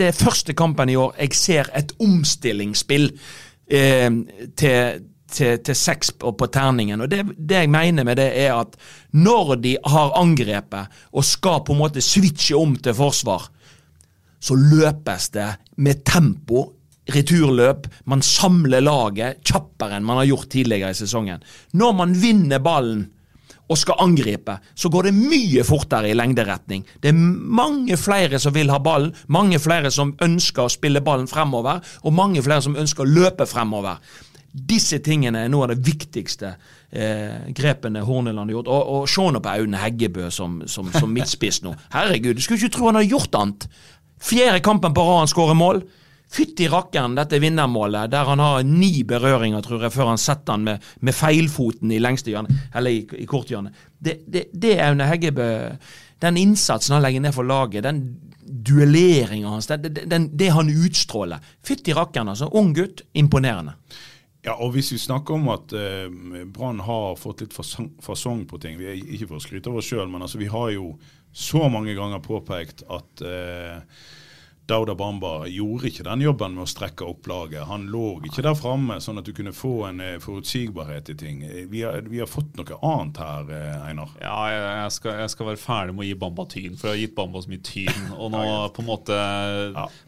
Det 0.00 0.08
er 0.08 0.16
første 0.18 0.54
kampen 0.58 0.90
i 0.90 0.96
år 0.98 1.14
jeg 1.20 1.34
ser 1.38 1.70
et 1.78 1.92
omstillingsspill 2.02 3.10
eh, 3.70 4.10
til 4.56 5.06
til, 5.30 5.60
til 5.64 5.76
seks 5.78 6.12
på, 6.18 6.32
på 6.34 6.48
terningen. 6.52 7.04
Og 7.04 7.10
det, 7.10 7.22
det 7.38 7.62
jeg 7.64 7.72
mener 7.72 8.06
med 8.06 8.18
det, 8.20 8.28
er 8.42 8.56
at 8.58 8.76
når 9.16 9.54
de 9.62 9.76
har 9.84 10.16
angrepet 10.18 11.00
og 11.12 11.26
skal 11.26 11.62
på 11.66 11.76
en 11.76 11.82
måte 11.84 12.04
switche 12.04 12.58
om 12.58 12.76
til 12.82 12.96
forsvar, 12.96 13.48
så 14.40 14.56
løpes 14.56 15.30
det 15.36 15.48
med 15.78 16.04
tempo. 16.08 16.70
Returløp. 17.10 17.88
Man 18.06 18.20
samler 18.22 18.84
laget 18.84 19.40
kjappere 19.42 19.96
enn 19.96 20.04
man 20.06 20.20
har 20.20 20.28
gjort 20.28 20.50
tidligere 20.52 20.92
i 20.92 20.98
sesongen. 20.98 21.40
Når 21.74 21.96
man 21.98 22.12
vinner 22.14 22.62
ballen 22.62 23.08
og 23.70 23.78
skal 23.78 24.00
angripe, 24.02 24.56
så 24.74 24.90
går 24.90 25.08
det 25.08 25.14
mye 25.16 25.62
fortere 25.66 26.10
i 26.10 26.16
lengderetning. 26.18 26.82
Det 27.02 27.12
er 27.12 27.20
mange 27.60 27.96
flere 28.00 28.40
som 28.42 28.54
vil 28.54 28.72
ha 28.72 28.80
ballen, 28.82 29.12
mange 29.28 29.60
flere 29.62 29.92
som 29.94 30.16
ønsker 30.22 30.66
å 30.66 30.72
spille 30.72 31.02
ballen 31.06 31.30
fremover, 31.30 31.78
og 32.02 32.16
mange 32.16 32.42
flere 32.42 32.64
som 32.66 32.78
ønsker 32.78 33.06
å 33.06 33.10
løpe 33.10 33.46
fremover. 33.46 34.02
Disse 34.50 34.98
tingene 34.98 35.44
er 35.44 35.50
noe 35.52 35.68
av 35.68 35.76
det 35.76 35.84
viktigste 35.86 36.56
eh, 36.90 37.52
grepene 37.54 38.02
Horneland 38.02 38.50
har 38.50 38.56
gjort. 38.58 38.72
Og, 38.74 38.90
og 38.96 39.08
se 39.10 39.28
nå 39.30 39.42
på 39.42 39.52
Aune 39.52 39.78
Heggebø 39.78 40.26
som, 40.34 40.58
som, 40.66 40.90
som 40.90 41.12
midtspiss 41.14 41.62
nå. 41.62 41.76
Herregud, 41.94 42.34
du 42.34 42.42
skulle 42.42 42.58
ikke 42.58 42.74
tro 42.74 42.90
han 42.90 42.98
hadde 42.98 43.12
gjort 43.12 43.38
annet. 43.38 43.68
Fjerde 44.20 44.64
kampen 44.66 44.96
på 44.96 45.04
rad 45.06 45.22
han 45.22 45.30
skårer 45.30 45.58
mål. 45.58 45.84
Fytti 46.30 46.68
rakkeren, 46.70 47.16
dette 47.18 47.40
vinnermålet, 47.42 48.10
der 48.12 48.28
han 48.28 48.38
har 48.42 48.62
ni 48.62 49.02
berøringer, 49.02 49.64
tror 49.66 49.82
jeg, 49.82 49.94
før 49.96 50.12
han 50.12 50.20
setter 50.20 50.54
han 50.54 50.66
med, 50.68 50.90
med 51.02 51.16
feilfoten 51.16 51.90
i 51.90 51.98
lengste 51.98 52.30
hjørne, 52.30 52.54
eller 52.78 52.94
i, 52.94 53.00
i 53.18 53.26
korthjørnet. 53.26 53.86
Det, 53.98 54.20
det, 54.30 54.44
det 54.54 54.76
Aune 54.84 55.08
Heggebø 55.10 55.48
Den 56.20 56.36
innsatsen 56.36 56.94
han 56.94 57.02
legger 57.02 57.24
ned 57.24 57.34
for 57.34 57.48
laget, 57.48 57.82
den 57.82 58.04
duelleringa 58.40 59.48
hans, 59.48 59.66
det, 59.66 60.04
den, 60.10 60.28
det 60.36 60.50
han 60.54 60.70
utstråler. 60.70 61.42
Fytti 61.66 61.94
rakkeren, 61.96 62.30
altså. 62.32 62.50
Ung 62.52 62.74
gutt. 62.76 63.02
Imponerende. 63.14 63.74
Ja, 64.44 64.54
og 64.56 64.72
hvis 64.72 64.92
vi 64.94 64.98
snakker 65.00 65.36
om 65.36 65.50
at 65.52 65.72
eh, 65.76 66.06
Brann 66.48 66.80
har 66.86 67.18
fått 67.20 67.42
litt 67.44 67.54
fasong, 67.54 67.90
fasong 68.00 68.46
på 68.48 68.60
ting 68.62 68.78
vi 68.80 68.88
er 68.88 68.96
Ikke 68.96 69.28
for 69.28 69.36
å 69.36 69.44
skryte 69.44 69.68
av 69.68 69.76
oss 69.80 69.90
sjøl, 69.90 70.06
men 70.08 70.24
altså, 70.24 70.40
vi 70.40 70.48
har 70.48 70.70
jo 70.72 70.94
så 71.30 71.68
mange 71.70 71.92
ganger 71.94 72.22
påpekt 72.24 72.82
at 72.90 73.22
eh, 73.26 73.82
Dauda 74.70 74.94
Bamba 74.94 75.32
gjorde 75.50 75.88
ikke 75.90 76.04
den 76.06 76.22
jobben 76.22 76.54
med 76.54 76.62
å 76.62 76.70
strekke 76.70 77.06
opp 77.10 77.26
laget. 77.30 77.64
Han 77.66 77.88
lå 77.90 78.20
ikke 78.28 78.44
der 78.46 78.54
framme, 78.58 79.00
sånn 79.02 79.18
at 79.18 79.26
du 79.26 79.32
kunne 79.34 79.52
få 79.56 79.72
en 79.88 79.98
eh, 80.04 80.18
forutsigbarhet 80.22 81.10
i 81.10 81.16
ting. 81.18 81.40
Eh, 81.46 81.64
Vi 81.70 81.82
har, 81.82 82.00
vi 82.06 82.20
har 82.22 82.30
fått 82.30 82.54
noe 82.58 82.78
annet 82.86 83.18
her, 83.18 83.50
eh, 83.56 83.88
Einar. 83.90 84.12
Ja, 84.22 84.36
jeg, 84.54 84.92
skal, 84.94 85.18
jeg 85.24 85.32
skal 85.34 85.48
være 85.50 85.60
ferdig 85.64 85.96
med 85.96 86.04
å 86.04 86.08
gi 86.08 86.18
Bamba 86.22 86.46
tyn, 86.52 86.76
for 86.78 86.90
jeg 86.90 86.94
har 86.96 87.02
gitt 87.02 87.16
Bamba 87.18 87.42
så 87.42 87.50
mye 87.50 87.64
tyn. 87.66 88.04
Og 88.16 88.30
nå 88.36 88.44
på 88.76 88.84
en 88.84 88.88
måte 88.92 89.18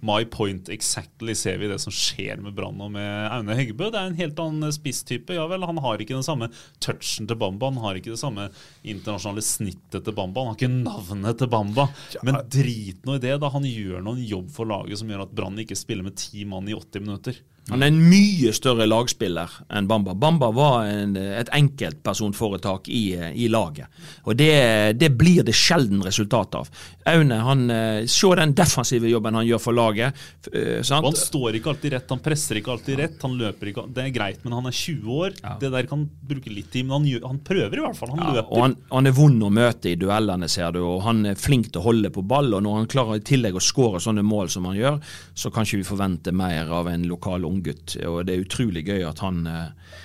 My 0.06 0.20
point 0.30 0.70
exactly 0.72 1.34
ser 1.38 1.58
vi 1.62 1.70
det 1.72 1.80
som 1.82 1.94
skjer 1.94 2.40
med 2.44 2.54
Brann 2.56 2.78
og 2.82 2.92
med 2.94 3.10
Aune 3.34 3.56
Heggebø. 3.58 3.90
Det 3.92 4.00
er 4.00 4.12
en 4.12 4.18
helt 4.22 4.42
annen 4.46 4.74
spisstype. 4.74 5.34
Ja 5.36 5.48
vel, 5.50 5.66
han 5.68 5.80
har 5.82 5.98
ikke 6.02 6.14
den 6.16 6.26
samme 6.26 6.50
touchen 6.82 7.26
til 7.30 7.38
Bamba. 7.40 7.72
Han 7.72 7.82
har 7.82 7.98
ikke 7.98 8.14
det 8.14 8.20
samme 8.22 8.48
internasjonale 8.86 9.42
snittet 9.44 10.06
til 10.06 10.16
Bamba. 10.16 10.46
Han 10.46 10.52
har 10.54 10.60
ikke 10.60 10.72
navnet 10.76 11.42
til 11.42 11.50
Bamba. 11.52 11.88
Men 12.22 12.38
drit 12.52 13.02
nå 13.08 13.18
i 13.18 13.22
det, 13.26 13.34
da. 13.42 13.50
Han 13.58 13.66
gjør 13.66 14.02
nå 14.06 14.16
en 14.18 14.24
jobb 14.28 14.51
for 14.52 14.68
laget 14.68 15.00
som 15.00 15.10
gjør 15.10 15.24
at 15.26 15.34
Brann 15.36 15.58
ikke 15.62 15.78
spiller 15.78 16.06
med 16.06 16.18
ti 16.20 16.44
mann 16.48 16.68
i 16.68 16.76
80 16.76 17.04
minutter. 17.04 17.40
Han 17.70 17.82
er 17.84 17.92
en 17.92 18.00
mye 18.10 18.50
større 18.52 18.88
lagspiller 18.90 19.48
enn 19.70 19.86
Bamba. 19.86 20.16
Bamba 20.18 20.48
var 20.50 20.86
en, 20.90 21.12
et 21.16 21.48
enkeltpersonforetak 21.54 22.88
i, 22.90 23.14
i 23.44 23.46
laget. 23.48 23.86
Og 24.26 24.34
det, 24.36 24.98
det 24.98 25.12
blir 25.18 25.44
det 25.46 25.54
sjelden 25.54 26.02
resultat 26.04 26.56
av. 26.58 26.68
Aune, 27.06 27.38
han, 27.46 27.62
eh, 27.70 28.00
se 28.10 28.32
den 28.38 28.54
defensive 28.58 29.08
jobben 29.10 29.34
han 29.38 29.46
gjør 29.46 29.62
for 29.62 29.72
laget. 29.78 30.18
eh, 30.52 30.82
sant? 30.82 31.06
Han 31.06 31.14
står 31.18 31.58
ikke 31.60 31.70
alltid 31.72 31.94
rett, 31.96 32.10
han 32.10 32.22
presser 32.24 32.58
ikke 32.60 32.72
alltid 32.74 32.98
rett. 32.98 33.22
Han 33.22 33.38
løper 33.38 33.70
ikke, 33.72 33.86
Det 33.94 34.04
er 34.04 34.10
greit, 34.14 34.42
men 34.44 34.52
han 34.58 34.66
er 34.66 34.74
20 34.74 35.14
år. 35.22 35.38
Det 35.60 35.70
der 35.72 35.86
kan 35.90 36.04
bruke 36.28 36.50
litt 36.52 36.70
tid, 36.74 36.86
men 36.86 36.98
han, 36.98 37.08
gjør, 37.12 37.26
han 37.30 37.38
prøver 37.46 37.78
i 37.78 37.84
hvert 37.86 37.96
fall. 37.98 38.10
Han 38.16 38.22
Ja, 38.26 38.32
løper. 38.40 38.52
og 38.58 38.62
han, 38.66 38.76
han 38.90 39.06
er 39.06 39.16
vond 39.16 39.42
å 39.42 39.50
møte 39.54 39.92
i 39.92 39.96
duellene, 39.96 40.48
ser 40.50 40.72
du, 40.74 40.80
og 40.82 41.02
han 41.06 41.24
er 41.26 41.38
flink 41.38 41.70
til 41.72 41.80
å 41.82 41.86
holde 41.86 42.10
på 42.10 42.22
ball. 42.26 42.52
og 42.54 42.62
Når 42.66 42.76
han 42.82 42.90
klarer 42.90 43.22
i 43.22 43.26
tillegg 43.32 43.54
å 43.58 43.62
skåre 43.62 44.02
sånne 44.02 44.22
mål 44.26 44.50
som 44.50 44.66
han 44.70 44.76
gjør, 44.78 45.00
så 45.34 45.50
kan 45.54 45.62
ikke 45.66 45.78
vi 45.82 45.88
forvente 45.94 46.32
mer 46.34 46.70
av 46.74 46.90
en 46.90 47.06
lokal 47.06 47.44
unggutt. 47.52 47.96
Og 48.08 48.22
det 48.26 48.34
er 48.34 48.46
utrolig 48.46 48.84
gøy 48.88 49.04
at 49.08 49.22
han, 49.24 49.42
eh, 49.46 49.98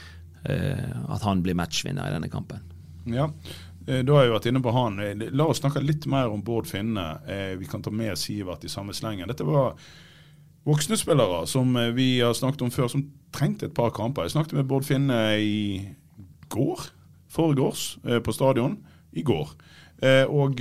eh, 0.49 0.97
at 1.07 1.23
han 1.25 1.43
blir 1.45 1.57
matchvinner 1.57 2.09
i 2.09 2.15
denne 2.15 2.31
kampen. 2.31 2.63
Ja, 3.07 3.29
eh, 3.87 4.03
da 4.03 4.17
har 4.17 4.27
jeg 4.27 4.35
vært 4.35 4.49
inne 4.51 4.63
på 4.63 4.73
han. 4.75 4.99
La 5.31 5.47
oss 5.47 5.61
snakke 5.63 5.83
litt 5.83 6.07
mer 6.09 6.31
om 6.33 6.43
Bård 6.43 6.67
Finne. 6.69 7.07
Vi 7.59 7.69
kan 7.69 7.83
ta 7.83 7.93
med 7.93 8.17
Sivert 8.17 8.65
i 8.65 8.71
samme 8.71 8.95
slengen. 8.95 9.29
Dette 9.31 9.47
var 9.47 9.77
voksne 10.67 10.97
spillere 10.99 11.45
som 11.47 11.73
vi 11.95 12.19
har 12.19 12.35
snakket 12.35 12.65
om 12.65 12.73
før, 12.73 12.91
som 12.91 13.07
trengte 13.31 13.69
et 13.69 13.77
par 13.77 13.93
kamper. 13.95 14.27
Jeg 14.27 14.35
snakket 14.35 14.59
med 14.59 14.67
Bård 14.67 14.85
Finne 14.85 15.39
i 15.39 15.87
går, 16.51 16.89
foregårs, 17.31 17.97
på 18.03 18.35
stadion. 18.35 18.81
I 19.17 19.23
går. 19.25 19.49
Og, 20.29 20.59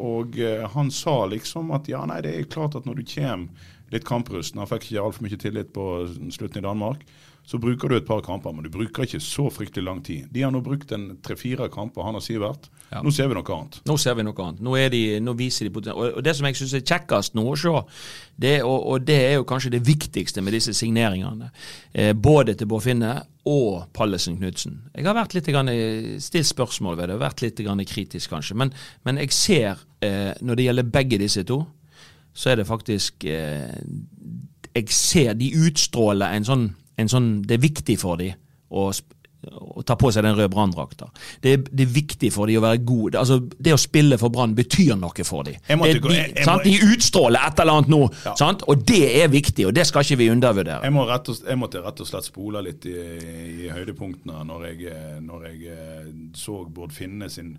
og 0.00 0.36
han 0.72 0.90
sa 0.94 1.16
liksom 1.28 1.74
at 1.76 1.90
ja, 1.90 2.06
nei, 2.08 2.22
det 2.24 2.30
er 2.32 2.46
klart 2.48 2.78
at 2.78 2.86
når 2.86 3.02
du 3.02 3.10
kommer 3.10 3.66
litt 3.92 4.06
kamprusten, 4.08 4.60
han 4.62 4.70
fikk 4.70 4.90
ikke 4.90 5.04
altfor 5.04 5.26
mye 5.26 5.40
tillit 5.40 5.72
på 5.74 5.86
slutten 6.34 6.62
i 6.62 6.66
Danmark, 6.66 7.06
så 7.46 7.58
bruker 7.62 7.88
du 7.88 7.94
et 7.96 8.06
par 8.06 8.24
kamper, 8.26 8.50
men 8.52 8.64
du 8.66 8.72
bruker 8.74 9.06
ikke 9.06 9.20
så 9.22 9.46
fryktelig 9.54 9.84
lang 9.86 10.00
tid. 10.02 10.24
De 10.34 10.42
har 10.42 10.50
nå 10.50 10.58
brukt 10.66 10.90
en 10.92 11.12
tre-fire 11.22 11.68
kamper, 11.70 12.02
han 12.02 12.18
og 12.18 12.24
Sivert. 12.24 12.66
Ja. 12.90 13.04
Nå 13.06 13.12
ser 13.14 13.30
vi 13.30 13.36
noe 13.38 13.54
annet. 13.54 13.78
Nå 13.86 13.94
ser 14.02 14.16
vi 14.18 14.24
noe 14.26 14.42
annet. 14.42 14.64
Nå, 14.66 14.74
er 14.78 14.90
de, 14.90 15.02
nå 15.22 15.34
viser 15.38 15.68
de 15.68 15.72
poten- 15.74 15.94
og, 15.94 16.18
Det 16.26 16.34
som 16.34 16.48
jeg 16.48 16.58
syns 16.58 16.74
er 16.74 16.82
kjekkest 16.82 17.38
nå 17.38 17.44
å 17.46 17.54
se, 17.58 17.74
det, 18.34 18.56
og, 18.66 18.88
og 18.90 19.06
det 19.06 19.20
er 19.28 19.32
jo 19.36 19.46
kanskje 19.46 19.76
det 19.76 19.82
viktigste 19.86 20.42
med 20.42 20.58
disse 20.58 20.74
signeringene, 20.74 21.52
eh, 21.94 22.12
både 22.12 22.56
til 22.58 22.66
Bård 22.70 22.82
Finne 22.82 23.14
og 23.46 23.86
Pallesen 23.94 24.40
Knutsen. 24.40 24.80
Jeg 24.90 25.06
har 25.06 25.14
vært 25.14 25.38
litt 25.38 25.46
grann, 25.46 25.70
stilt 26.18 26.50
spørsmål 26.50 26.98
ved 26.98 27.12
det, 27.12 27.20
vært 27.22 27.46
litt 27.46 27.62
grann 27.62 27.86
kritisk 27.86 28.34
kanskje, 28.34 28.58
men, 28.58 28.74
men 29.06 29.22
jeg 29.22 29.30
ser, 29.34 29.86
eh, 30.02 30.34
når 30.42 30.58
det 30.58 30.66
gjelder 30.66 30.94
begge 30.98 31.22
disse 31.22 31.46
to, 31.46 31.62
så 32.36 32.50
er 32.52 32.58
det 32.60 32.66
faktisk 32.68 33.24
eh, 33.24 33.72
Jeg 34.76 34.88
ser 34.92 35.34
de 35.40 35.46
utstråler 35.66 36.36
en 36.36 36.44
sånn 36.44 36.66
en 37.00 37.08
sånn 37.12 37.30
Det 37.48 37.56
er 37.58 37.62
viktig 37.64 37.94
for 38.00 38.16
dem 38.20 38.34
å, 38.72 38.90
å 39.52 39.82
ta 39.86 39.94
på 40.00 40.08
seg 40.10 40.24
den 40.26 40.34
røde 40.34 40.48
Brann-drakta. 40.50 41.06
Det, 41.44 41.52
det 41.70 41.84
er 41.84 41.90
viktig 41.94 42.30
for 42.34 42.48
dem 42.50 42.58
å 42.58 42.64
være 42.64 42.80
gode. 42.82 43.18
Altså, 43.20 43.36
det 43.62 43.74
å 43.76 43.78
spille 43.78 44.16
for 44.18 44.32
Brann 44.34 44.56
betyr 44.58 44.96
noe 44.98 45.24
for 45.28 45.44
dem. 45.46 45.54
Det- 45.68 45.76
de, 46.02 46.14
jeg- 46.16 46.32
jeg 46.34 46.44
sant? 46.48 46.64
må- 46.64 46.64
de 46.64 46.88
utstråler 46.96 47.46
et 47.46 47.60
eller 47.62 47.76
annet 47.78 47.92
nå, 47.92 48.00
sant? 48.40 48.64
og 48.66 48.82
det 48.88 49.04
er 49.22 49.28
viktig, 49.30 49.66
og 49.68 49.74
det 49.76 49.86
skal 49.86 50.02
ikke 50.02 50.18
vi 50.18 50.28
undervurdere. 50.32 50.80
Jeg, 50.82 50.92
må 50.96 51.04
rett 51.06 51.28
og, 51.30 51.38
jeg 51.46 51.58
måtte 51.60 51.84
rett 51.84 52.00
og 52.02 52.06
slett 52.10 52.24
spole 52.26 52.62
litt 52.66 52.88
i, 52.90 52.96
i 53.68 53.70
høydepunktene 53.70 54.42
når 54.50 54.66
jeg, 54.72 54.98
når 55.28 55.46
jeg 55.52 55.76
eh, 55.76 56.10
så 56.34 56.64
Bård 56.68 56.92
Finne 56.96 57.30
sin 57.30 57.54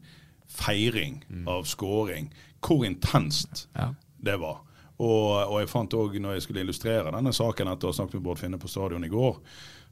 feiring 0.49 1.21
av 1.47 1.63
scoring. 1.71 2.29
Hvor 2.59 2.83
intenst 2.85 3.67
Ja. 3.77 3.93
det 4.19 4.39
var. 4.41 4.59
Og, 4.97 5.31
og 5.45 5.59
jeg 5.61 5.69
fant 5.69 5.93
òg, 5.97 6.15
når 6.21 6.37
jeg 6.37 6.47
skulle 6.47 6.63
illustrere 6.65 7.13
denne 7.13 7.33
saken 7.35 7.69
etter 7.69 7.89
å 7.89 7.91
ha 7.93 7.97
snakket 7.99 8.17
med 8.17 8.25
Bård 8.25 8.39
Finne 8.41 8.61
på 8.61 8.69
stadion 8.71 9.05
i 9.05 9.11
går, 9.11 9.35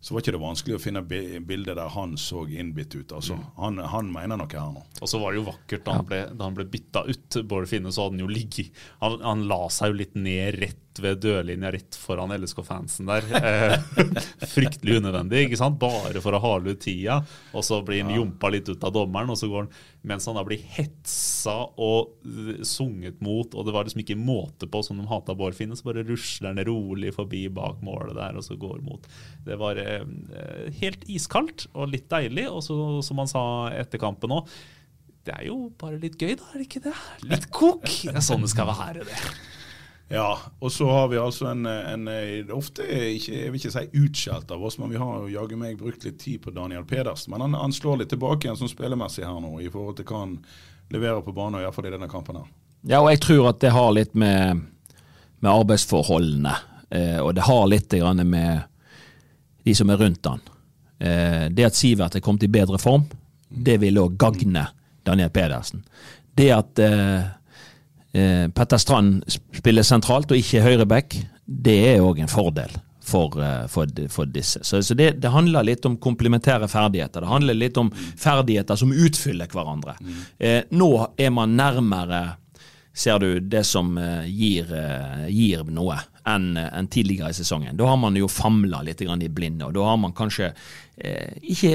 så 0.06 0.14
var 0.14 0.22
ikke 0.22 0.36
det 0.36 0.42
vanskelig 0.42 0.76
å 0.78 0.82
finne 0.82 1.02
bildet 1.06 1.78
der 1.80 1.90
han 1.94 2.14
så 2.22 2.44
innbitt 2.46 2.94
ut. 2.94 3.14
altså. 3.16 3.38
Han, 3.58 3.80
han 3.80 4.12
mener 4.14 4.38
noe 4.38 4.50
her 4.52 4.74
nå. 4.74 4.84
Og 5.02 5.10
så 5.10 5.22
var 5.22 5.34
det 5.34 5.40
jo 5.40 5.48
vakkert 5.48 5.86
da 5.86 5.96
han 5.98 6.10
ble, 6.10 6.20
da 6.30 6.50
han 6.50 6.58
ble 6.58 6.66
bytta 6.70 7.06
ut. 7.10 7.38
Bård 7.50 7.70
Finne 7.72 7.94
så 7.94 8.06
hadde 8.06 8.20
han 8.20 8.26
jo 8.26 8.30
ligget 8.30 8.74
han, 9.02 9.18
han 9.24 9.46
la 9.50 9.64
seg 9.74 9.94
jo 9.94 10.00
litt 10.04 10.18
ned 10.18 10.60
rett 10.62 10.82
ved 11.04 11.22
dørlinja, 11.24 11.72
rett 11.74 11.98
foran 12.00 12.34
LSK-fansen 12.36 13.10
der. 13.10 13.28
Eh, 13.40 13.76
fryktelig 14.56 15.00
unødvendig, 15.02 15.46
ikke 15.48 15.60
sant? 15.60 15.80
Bare 15.82 16.22
for 16.24 16.36
å 16.36 16.42
hale 16.44 16.76
ut 16.76 16.84
tida. 16.84 17.20
Og 17.56 17.66
så 17.66 17.82
blir 17.86 18.04
han 18.04 18.14
jumpa 18.16 18.52
litt 18.54 18.70
ut 18.70 18.86
av 18.86 18.94
dommeren, 18.96 19.32
og 19.34 19.40
så 19.40 19.50
går 19.52 19.66
han 19.66 19.74
mens 20.06 20.28
han 20.30 20.38
da 20.38 20.44
blir 20.46 20.62
hetsa 20.76 21.56
og 21.82 22.14
sunget 22.68 23.18
mot, 23.26 23.56
og 23.58 23.66
det 23.66 23.74
var 23.74 23.88
liksom 23.88 24.04
ikke 24.04 24.20
måte 24.20 24.70
på 24.70 24.84
som 24.86 25.00
de 25.02 25.08
hata 25.10 25.34
Bård 25.38 25.58
Finne, 25.58 25.78
så 25.78 25.88
bare 25.88 26.06
rusler 26.06 26.52
han 26.52 26.62
rolig 26.68 27.16
forbi 27.16 27.48
bak 27.54 27.82
målet 27.86 28.14
der, 28.18 28.38
og 28.38 28.46
så 28.46 28.58
går 28.60 28.84
mot. 28.86 29.10
Det 29.48 29.58
var 29.62 29.82
eh, 29.82 30.06
helt 30.82 31.10
iskaldt 31.10 31.68
og 31.74 31.90
litt 31.94 32.08
deilig, 32.14 32.46
og 32.52 32.62
så, 32.66 32.78
som 33.06 33.24
han 33.24 33.32
sa 33.32 33.44
etter 33.74 34.02
kampen 34.02 34.38
òg, 34.38 34.56
det 35.26 35.34
er 35.34 35.48
jo 35.48 35.72
bare 35.82 35.98
litt 35.98 36.20
gøy, 36.22 36.36
da, 36.38 36.52
er 36.54 36.62
det 36.62 36.68
ikke 36.68 36.84
det? 36.86 36.96
Litt 37.26 37.48
kok! 37.50 37.88
Det 37.90 38.14
er 38.14 38.26
sånn 38.26 38.46
det 38.46 38.52
skal 38.54 38.70
være, 38.70 39.08
det. 39.08 39.22
Ja, 40.08 40.38
og 40.60 40.72
så 40.72 40.86
har 40.90 41.08
vi 41.10 41.18
altså 41.18 41.48
en, 41.50 41.66
en 41.66 42.10
ofte 42.54 42.86
ikke, 42.86 43.32
jeg 43.34 43.54
vil 43.54 43.58
ikke 43.58 43.72
si 43.74 44.04
utskjelt 44.04 44.52
av 44.54 44.62
oss, 44.68 44.78
men 44.78 44.92
vi 44.94 45.00
har 45.02 45.24
jo 45.24 45.32
jaggu 45.34 45.58
meg 45.58 45.80
brukt 45.80 46.06
litt 46.06 46.20
tid 46.22 46.44
på 46.44 46.54
Daniel 46.54 46.86
Pedersen. 46.86 47.34
Men 47.34 47.48
han, 47.48 47.58
han 47.58 47.74
slår 47.74 48.04
litt 48.04 48.14
tilbake 48.14 48.46
igjen 48.46 48.60
sånn 48.60 48.70
spillemessig 48.70 49.26
her 49.26 49.40
nå, 49.42 49.58
i 49.66 49.72
forhold 49.74 49.98
til 49.98 50.08
hva 50.12 50.22
han 50.22 50.38
leverer 50.94 51.26
på 51.26 51.34
banen, 51.34 51.64
iallfall 51.64 51.90
i 51.90 51.96
denne 51.96 52.10
kampen 52.12 52.38
her. 52.38 52.52
Ja, 52.86 53.02
og 53.02 53.10
jeg 53.10 53.24
tror 53.26 53.50
at 53.50 53.62
det 53.64 53.74
har 53.74 53.96
litt 53.98 54.14
med, 54.14 54.62
med 55.42 55.52
arbeidsforholdene, 55.52 56.54
eh, 56.94 57.18
og 57.24 57.34
det 57.38 57.48
har 57.48 57.66
litt 57.72 57.96
med 58.22 58.68
de 59.66 59.74
som 59.74 59.90
er 59.90 59.98
rundt 59.98 60.30
han. 60.30 60.44
Eh, 61.00 61.48
det 61.50 61.66
at 61.66 61.78
Sivert 61.78 62.16
er 62.16 62.22
kommet 62.22 62.46
i 62.46 62.52
bedre 62.52 62.78
form, 62.78 63.08
det 63.50 63.80
vil 63.82 63.98
òg 64.04 64.20
gagne 64.22 64.68
Daniel 65.06 65.34
Pedersen. 65.34 65.82
Det 66.36 66.52
at 66.54 66.80
eh, 66.84 67.26
eh, 68.16 68.48
Petter 68.56 68.82
Strand 68.82 69.24
spiller 69.30 69.86
sentralt 69.86 70.32
og 70.32 70.40
ikke 70.40 70.64
høyreback, 70.66 71.18
det 71.46 71.78
er 71.92 72.04
òg 72.04 72.24
en 72.24 72.32
fordel 72.32 72.74
for, 73.06 73.44
eh, 73.44 73.68
for, 73.68 73.88
for 74.10 74.26
disse. 74.26 74.64
Så, 74.64 74.84
så 74.84 74.94
det, 74.94 75.12
det 75.22 75.32
handler 75.34 75.64
litt 75.64 75.86
om 75.86 75.98
komplementære 76.02 76.68
ferdigheter. 76.68 77.22
Det 77.22 77.32
handler 77.32 77.60
litt 77.60 77.78
om 77.78 77.92
ferdigheter 78.18 78.80
som 78.80 78.94
utfyller 78.94 79.52
hverandre. 79.52 79.98
Eh, 80.40 80.64
nå 80.70 80.92
er 81.18 81.32
man 81.36 81.56
nærmere 81.58 82.26
ser 82.96 83.20
du 83.20 83.40
det 83.40 83.66
som 83.68 83.98
eh, 84.00 84.26
gir, 84.32 84.72
gir 85.30 85.66
noe, 85.68 86.00
enn 86.26 86.58
en 86.58 86.88
tidligere 86.88 87.30
i 87.30 87.38
sesongen. 87.38 87.78
Da 87.78 87.86
har 87.86 87.98
man 88.02 88.16
jo 88.18 88.28
famla 88.32 88.82
litt 88.86 89.02
grann 89.06 89.22
i 89.22 89.30
blinde, 89.30 89.68
og 89.68 89.76
da 89.78 89.86
har 89.86 90.00
man 90.02 90.14
kanskje 90.18 90.52
eh, 90.98 91.36
ikke, 91.42 91.74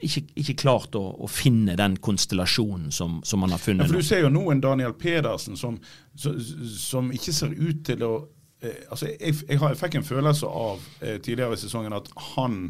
ikke, 0.00 0.22
ikke 0.42 0.56
klart 0.62 0.98
å, 0.98 1.04
å 1.22 1.30
finne 1.30 1.76
den 1.78 1.96
konstellasjonen 2.02 2.90
som, 2.94 3.20
som 3.24 3.44
man 3.44 3.54
har 3.54 3.62
funnet. 3.62 3.86
Ja, 3.86 3.92
for. 3.92 4.02
Du 4.02 4.08
ser 4.08 4.24
jo 4.26 4.32
nå 4.32 4.42
en 4.52 4.64
Daniel 4.64 4.96
Pedersen 4.98 5.58
som, 5.60 5.78
som, 6.18 6.40
som 6.72 7.14
ikke 7.14 7.34
ser 7.36 7.54
ut 7.54 7.84
til 7.86 8.02
å 8.06 8.12
eh, 8.64 8.82
altså 8.90 9.12
jeg, 9.12 9.38
jeg, 9.46 9.62
har, 9.62 9.74
jeg 9.74 9.82
fikk 9.84 10.00
en 10.00 10.10
følelse 10.10 10.50
av 10.50 10.84
eh, 11.00 11.16
tidligere 11.22 11.54
i 11.54 11.64
sesongen 11.64 11.96
at 11.96 12.10
han 12.34 12.60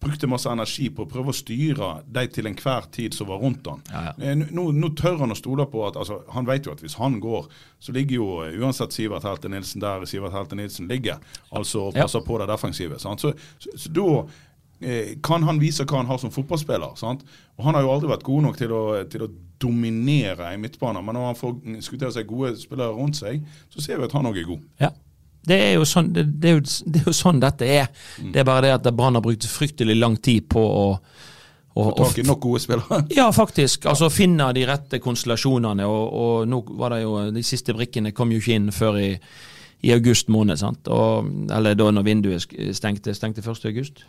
brukte 0.00 0.28
masse 0.30 0.46
energi 0.50 0.88
på 0.94 1.02
å 1.04 1.08
prøve 1.10 1.32
å 1.32 1.36
styre 1.36 1.88
de 2.06 2.22
til 2.30 2.46
enhver 2.46 2.84
tid 2.94 3.16
som 3.16 3.26
var 3.30 3.40
rundt 3.42 3.66
han. 3.66 3.80
Ja, 3.90 4.02
ja. 4.08 4.12
Eh, 4.30 4.36
Nå, 4.54 4.68
nå 4.72 4.92
tør 4.98 5.16
han 5.24 5.34
å 5.34 5.38
stole 5.38 5.66
på 5.66 5.82
at 5.88 5.96
altså, 5.98 6.20
Han 6.36 6.46
vet 6.46 6.66
jo 6.68 6.72
at 6.76 6.82
hvis 6.84 6.94
han 7.00 7.16
går, 7.20 7.48
så 7.82 7.94
ligger 7.96 8.14
jo 8.20 8.28
eh, 8.46 8.54
uansett 8.62 8.94
Sivert 8.94 9.26
Helte 9.26 9.50
Nilsen 9.50 9.82
der 9.82 10.06
Sivert 10.06 10.32
Helte 10.36 10.54
Nilsen 10.58 10.86
ligger. 10.88 11.18
Altså 11.50 11.88
passer 11.96 12.22
Ja. 12.22 12.26
på 12.28 12.38
det 12.38 12.46
defensive. 12.52 12.98
Sant? 13.02 13.20
Så, 13.20 13.32
så, 13.58 13.74
så 13.74 13.90
da 13.98 14.06
eh, 14.86 15.16
kan 15.22 15.42
han 15.42 15.58
vise 15.58 15.82
hva 15.84 15.98
han 16.04 16.06
har 16.12 16.22
som 16.22 16.30
fotballspiller. 16.30 16.94
Sant? 16.96 17.26
Og 17.58 17.64
Han 17.66 17.74
har 17.74 17.82
jo 17.82 17.90
aldri 17.96 18.12
vært 18.14 18.22
god 18.28 18.42
nok 18.46 18.56
til 18.62 18.72
å, 18.72 18.84
til 19.10 19.26
å 19.26 19.30
dominere 19.58 20.52
i 20.54 20.58
midtbanen, 20.62 21.02
men 21.04 21.16
når 21.18 21.24
han 21.32 21.38
får 21.40 21.56
mm, 21.58 21.80
seg 22.14 22.28
gode 22.30 22.54
spillere 22.60 22.94
rundt 22.94 23.18
seg, 23.18 23.42
så 23.74 23.82
ser 23.82 23.98
vi 23.98 24.06
at 24.06 24.14
han 24.14 24.28
òg 24.30 24.38
er 24.38 24.46
god. 24.46 24.62
Ja. 24.78 24.92
Det 25.48 25.58
er, 25.58 25.72
jo 25.78 25.86
sånn, 25.88 26.12
det, 26.14 26.26
det, 26.42 26.50
er 26.50 26.58
jo, 26.58 26.64
det 26.86 27.02
er 27.02 27.10
jo 27.10 27.16
sånn 27.16 27.40
dette 27.42 27.68
er. 27.68 27.88
Mm. 28.20 28.32
Det 28.34 28.42
er 28.42 28.48
bare 28.48 28.66
det 28.66 28.74
at 28.76 28.88
Brann 28.94 29.18
har 29.18 29.24
brukt 29.24 29.48
fryktelig 29.48 29.96
lang 29.98 30.18
tid 30.22 30.48
på 30.52 30.62
å, 30.62 30.86
å, 30.94 31.86
Få 31.88 31.94
tak 31.98 32.20
i 32.22 32.26
nok 32.28 32.42
gode 32.42 32.62
spillere. 32.64 33.02
Ja, 33.18 33.28
faktisk. 33.34 33.88
Altså 33.90 34.10
Finne 34.12 34.50
de 34.56 34.66
rette 34.68 35.00
konstellasjonene. 35.02 35.86
Og, 35.88 36.18
og 36.22 36.50
nå 36.50 36.62
var 36.80 36.96
det 36.96 37.04
jo 37.04 37.16
De 37.34 37.44
siste 37.46 37.76
brikkene 37.76 38.14
kom 38.16 38.34
jo 38.34 38.42
ikke 38.42 38.58
inn 38.58 38.70
før 38.74 39.00
i, 39.00 39.10
i 39.86 39.94
august 39.94 40.30
måned. 40.32 40.60
sant? 40.60 40.90
Og, 40.92 41.32
eller 41.54 41.78
da 41.78 41.90
når 41.94 42.06
vinduet 42.06 42.56
stengte. 42.76 43.16
Stengte 43.16 43.44
1. 43.44 43.68
august? 43.72 44.04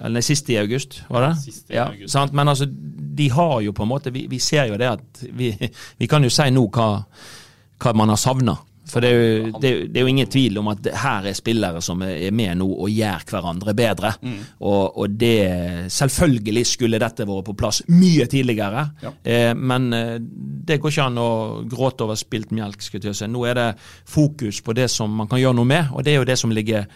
Eller 0.00 0.16
nei, 0.16 0.24
siste 0.24 0.54
i 0.54 0.58
august, 0.60 1.02
var 1.12 1.26
det? 1.26 1.32
Siste 1.42 1.74
i 1.74 1.76
ja, 1.76 1.86
august. 1.90 2.12
Sant? 2.14 2.32
Men 2.36 2.48
altså, 2.48 2.66
de 2.66 3.28
har 3.30 3.58
jo 3.60 3.74
på 3.76 3.84
en 3.84 3.90
måte 3.90 4.12
Vi, 4.14 4.24
vi 4.30 4.38
ser 4.40 4.70
jo 4.70 4.78
det 4.80 4.88
at 4.88 5.24
vi, 5.36 5.52
vi 6.00 6.08
kan 6.08 6.24
jo 6.24 6.30
si 6.32 6.48
nå 6.54 6.64
hva, 6.72 6.88
hva 7.82 7.92
man 7.98 8.12
har 8.14 8.20
savna. 8.20 8.56
For 8.90 9.00
det 9.00 9.10
er, 9.14 9.20
jo, 9.22 9.50
det, 9.62 9.68
er 9.68 9.74
jo, 9.76 9.82
det 9.86 10.00
er 10.00 10.02
jo 10.06 10.10
ingen 10.10 10.26
tvil 10.32 10.56
om 10.58 10.68
at 10.72 10.88
her 11.04 11.28
er 11.30 11.36
spillere 11.38 11.80
som 11.84 12.00
er 12.02 12.32
med 12.34 12.58
nå 12.58 12.66
og 12.66 12.90
gjør 12.90 13.22
hverandre 13.30 13.74
bedre. 13.78 14.10
Og, 14.58 14.98
og 14.98 15.14
det 15.20 15.36
Selvfølgelig 15.94 16.64
skulle 16.66 16.98
dette 17.00 17.26
vært 17.28 17.46
på 17.46 17.54
plass 17.58 17.82
mye 17.94 18.26
tidligere, 18.26 18.84
Ja. 19.04 19.12
eh, 19.24 19.54
men 19.54 19.92
eh, 19.94 20.16
det 20.20 20.80
går 20.82 20.90
ikke 20.90 21.06
an 21.06 21.18
å 21.22 21.30
gråte 21.70 22.04
over 22.06 22.18
spilt 22.18 22.50
melk. 22.50 22.82
Nå 23.30 23.46
er 23.48 23.54
det 23.54 23.68
fokus 24.04 24.60
på 24.60 24.74
det 24.74 24.90
som 24.90 25.10
man 25.14 25.28
kan 25.30 25.40
gjøre 25.40 25.54
noe 25.60 25.68
med, 25.68 25.92
og 25.94 26.02
det 26.04 26.14
er 26.16 26.20
jo 26.22 26.28
det 26.28 26.38
som 26.38 26.50
ligger 26.50 26.86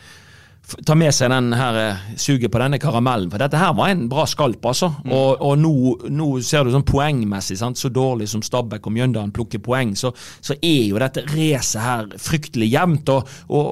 Ta 0.66 0.96
med 0.98 1.14
seg 1.14 1.30
den 1.30 1.52
her 1.54 1.76
eh, 1.78 2.06
suget 2.18 2.50
på 2.50 2.58
denne 2.58 2.80
karamellen, 2.82 3.30
for 3.30 3.38
dette 3.38 3.58
her 3.60 3.74
var 3.78 3.92
en 3.92 4.08
bra 4.10 4.24
skalp, 4.26 4.64
altså. 4.66 4.88
Og, 5.06 5.42
og 5.46 5.54
nå, 5.62 5.72
nå 6.10 6.26
ser 6.42 6.66
du 6.66 6.72
sånn 6.74 6.86
poengmessig, 6.86 7.58
sant? 7.60 7.78
så 7.78 7.90
dårlig 7.92 8.26
som 8.32 8.42
Stabæk 8.42 8.88
og 8.88 8.96
Mjøndalen 8.96 9.30
plukker 9.36 9.62
poeng, 9.62 9.94
så, 9.98 10.10
så 10.42 10.56
er 10.58 10.88
jo 10.88 10.98
dette 11.02 11.22
racet 11.30 11.82
her 11.84 12.08
fryktelig 12.18 12.72
jevnt. 12.72 13.12
Og, 13.14 13.36
og, 13.46 13.68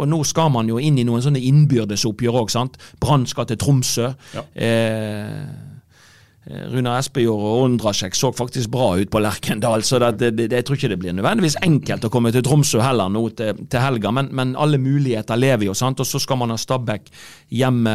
og 0.00 0.08
nå 0.08 0.22
skal 0.28 0.52
man 0.54 0.70
jo 0.70 0.80
inn 0.80 0.96
i 1.00 1.04
noen 1.04 1.24
sånne 1.26 1.42
innbyrdesoppgjør 1.50 2.40
òg, 2.40 2.54
sant. 2.56 2.80
Brann 3.02 3.28
skal 3.28 3.50
til 3.50 3.60
Tromsø. 3.60 4.08
Ja. 4.32 4.46
Eh, 4.56 5.68
Runar 6.50 6.98
Espejord 6.98 7.42
og 7.46 7.64
Ondrasjek 7.64 8.16
så 8.18 8.32
faktisk 8.34 8.70
bra 8.72 8.92
ut 8.98 9.10
på 9.12 9.20
Lerkendal, 9.22 9.84
så 9.86 10.00
det, 10.02 10.10
det, 10.18 10.30
det, 10.38 10.48
jeg 10.58 10.66
tror 10.66 10.78
ikke 10.78 10.90
det 10.92 10.98
blir 11.02 11.14
nødvendigvis 11.14 11.58
enkelt 11.62 12.06
å 12.06 12.10
komme 12.12 12.32
til 12.34 12.44
Tromsø 12.46 12.82
heller 12.82 13.12
nå 13.12 13.22
til, 13.38 13.62
til 13.70 13.84
helga, 13.84 14.12
men, 14.14 14.30
men 14.36 14.56
alle 14.58 14.80
muligheter 14.82 15.38
lever 15.38 15.68
jo, 15.68 15.76
sant. 15.78 16.02
Og 16.02 16.08
så 16.08 16.20
skal 16.22 16.40
man 16.40 16.54
ha 16.54 16.58
Stabæk 16.60 17.08
hjemme 17.60 17.94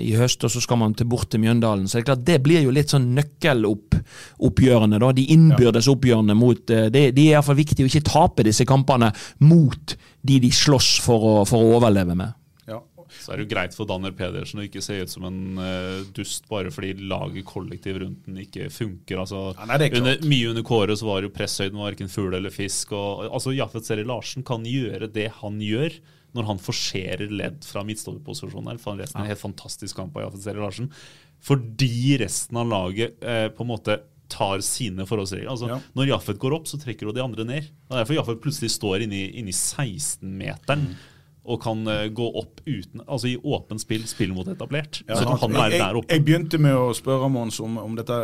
i 0.00 0.12
høst, 0.18 0.42
og 0.46 0.54
så 0.54 0.62
skal 0.64 0.80
man 0.82 0.96
til 0.98 1.08
bort 1.12 1.30
til 1.32 1.42
Mjøndalen. 1.44 1.86
Så 1.86 1.98
det 1.98 2.02
er 2.02 2.10
klart, 2.10 2.26
det 2.26 2.40
blir 2.44 2.66
jo 2.66 2.74
litt 2.74 2.92
sånn 2.92 3.12
nøkkeloppgjørene, 3.18 5.02
da. 5.02 5.14
De 5.16 5.28
innbyrdes 5.36 5.90
oppgjørene 5.92 6.38
mot 6.38 6.66
det, 6.68 6.84
Det, 6.92 7.08
de 7.14 7.28
er 7.28 7.38
iallfall 7.38 7.58
viktig 7.58 7.86
å 7.86 7.90
ikke 7.90 8.08
tape 8.10 8.46
disse 8.46 8.66
kampene 8.68 9.12
mot 9.46 9.96
de 10.22 10.38
de 10.42 10.50
slåss 10.54 10.96
for 11.02 11.26
å, 11.26 11.34
for 11.48 11.62
å 11.62 11.76
overleve 11.78 12.16
med. 12.18 12.34
Så 13.20 13.32
er 13.32 13.40
det 13.40 13.46
jo 13.46 13.52
greit 13.54 13.76
for 13.76 13.88
Danner 13.90 14.14
Pedersen 14.16 14.62
å 14.62 14.66
ikke 14.66 14.82
se 14.84 15.00
ut 15.02 15.12
som 15.12 15.26
en 15.28 15.40
uh, 15.60 16.00
dust 16.16 16.48
bare 16.50 16.72
fordi 16.74 16.94
laget 17.10 17.46
kollektiv 17.48 18.00
rundt 18.02 18.24
den 18.28 18.40
ikke 18.44 18.70
funker. 18.72 19.22
Altså, 19.24 19.44
Ja, 19.58 19.68
nei, 19.68 19.78
er 19.86 19.98
under, 20.00 20.24
mye 20.28 20.50
under 20.52 20.66
Kåre 20.66 20.96
så 20.98 21.08
var 21.08 21.26
jo 21.26 21.32
presshøyden 21.34 21.80
verken 21.82 22.12
fugl 22.12 22.38
eller 22.38 22.54
fisk. 22.54 22.94
Og, 22.96 23.26
altså 23.28 23.54
Jaffet 23.56 23.88
Seri 23.88 24.06
Larsen 24.08 24.46
kan 24.46 24.66
gjøre 24.68 25.10
det 25.12 25.28
han 25.42 25.60
gjør 25.62 26.00
når 26.32 26.48
han 26.48 26.62
forserer 26.62 27.28
ledd 27.32 27.60
fra 27.68 27.82
midtstopperposisjon. 27.84 28.70
her. 28.70 28.80
For 28.80 28.96
resten 28.96 29.20
er 29.20 29.26
en 29.26 29.34
helt 29.34 29.42
fantastisk 29.42 29.98
kamp 29.98 30.16
av 30.16 30.28
Jaffet 30.28 30.46
Seri 30.46 30.62
Larsen. 30.62 30.88
Fordi 31.42 32.16
resten 32.22 32.56
av 32.60 32.70
laget 32.70 33.20
eh, 33.26 33.48
på 33.52 33.66
en 33.66 33.72
måte 33.72 33.98
tar 34.32 34.62
sine 34.64 35.04
forholdsregler. 35.08 35.50
Altså, 35.52 35.68
Ja. 35.68 35.80
Når 35.98 36.08
Jaffet 36.08 36.38
går 36.40 36.54
opp, 36.56 36.68
så 36.70 36.80
trekker 36.80 37.06
hun 37.06 37.14
de 37.14 37.22
andre 37.24 37.44
ned. 37.44 37.62
Det 37.68 37.92
er 37.92 38.00
derfor 38.04 38.16
Jaffet 38.16 38.40
plutselig 38.40 38.70
står 38.72 39.04
inni, 39.04 39.26
inni 39.36 39.52
16-meteren. 39.52 40.86
Og 41.42 41.58
kan 41.62 41.80
eh, 41.90 42.04
gå 42.14 42.26
opp 42.38 42.60
uten 42.66 43.00
Altså 43.02 43.32
i 43.32 43.36
åpent 43.36 43.82
spill, 43.82 44.04
spille 44.06 44.34
mot 44.34 44.46
etablert. 44.46 45.00
Ja, 45.08 45.16
så 45.18 45.24
kan 45.26 45.40
han 45.40 45.56
være 45.56 45.72
jeg, 45.74 45.80
der 45.82 45.98
oppe. 45.98 46.14
Jeg 46.14 46.24
begynte 46.26 46.60
med 46.62 46.76
å 46.78 46.92
spørre 46.94 47.30
Mons 47.32 47.58
om, 47.64 47.80
om 47.82 47.96
dette, 47.98 48.18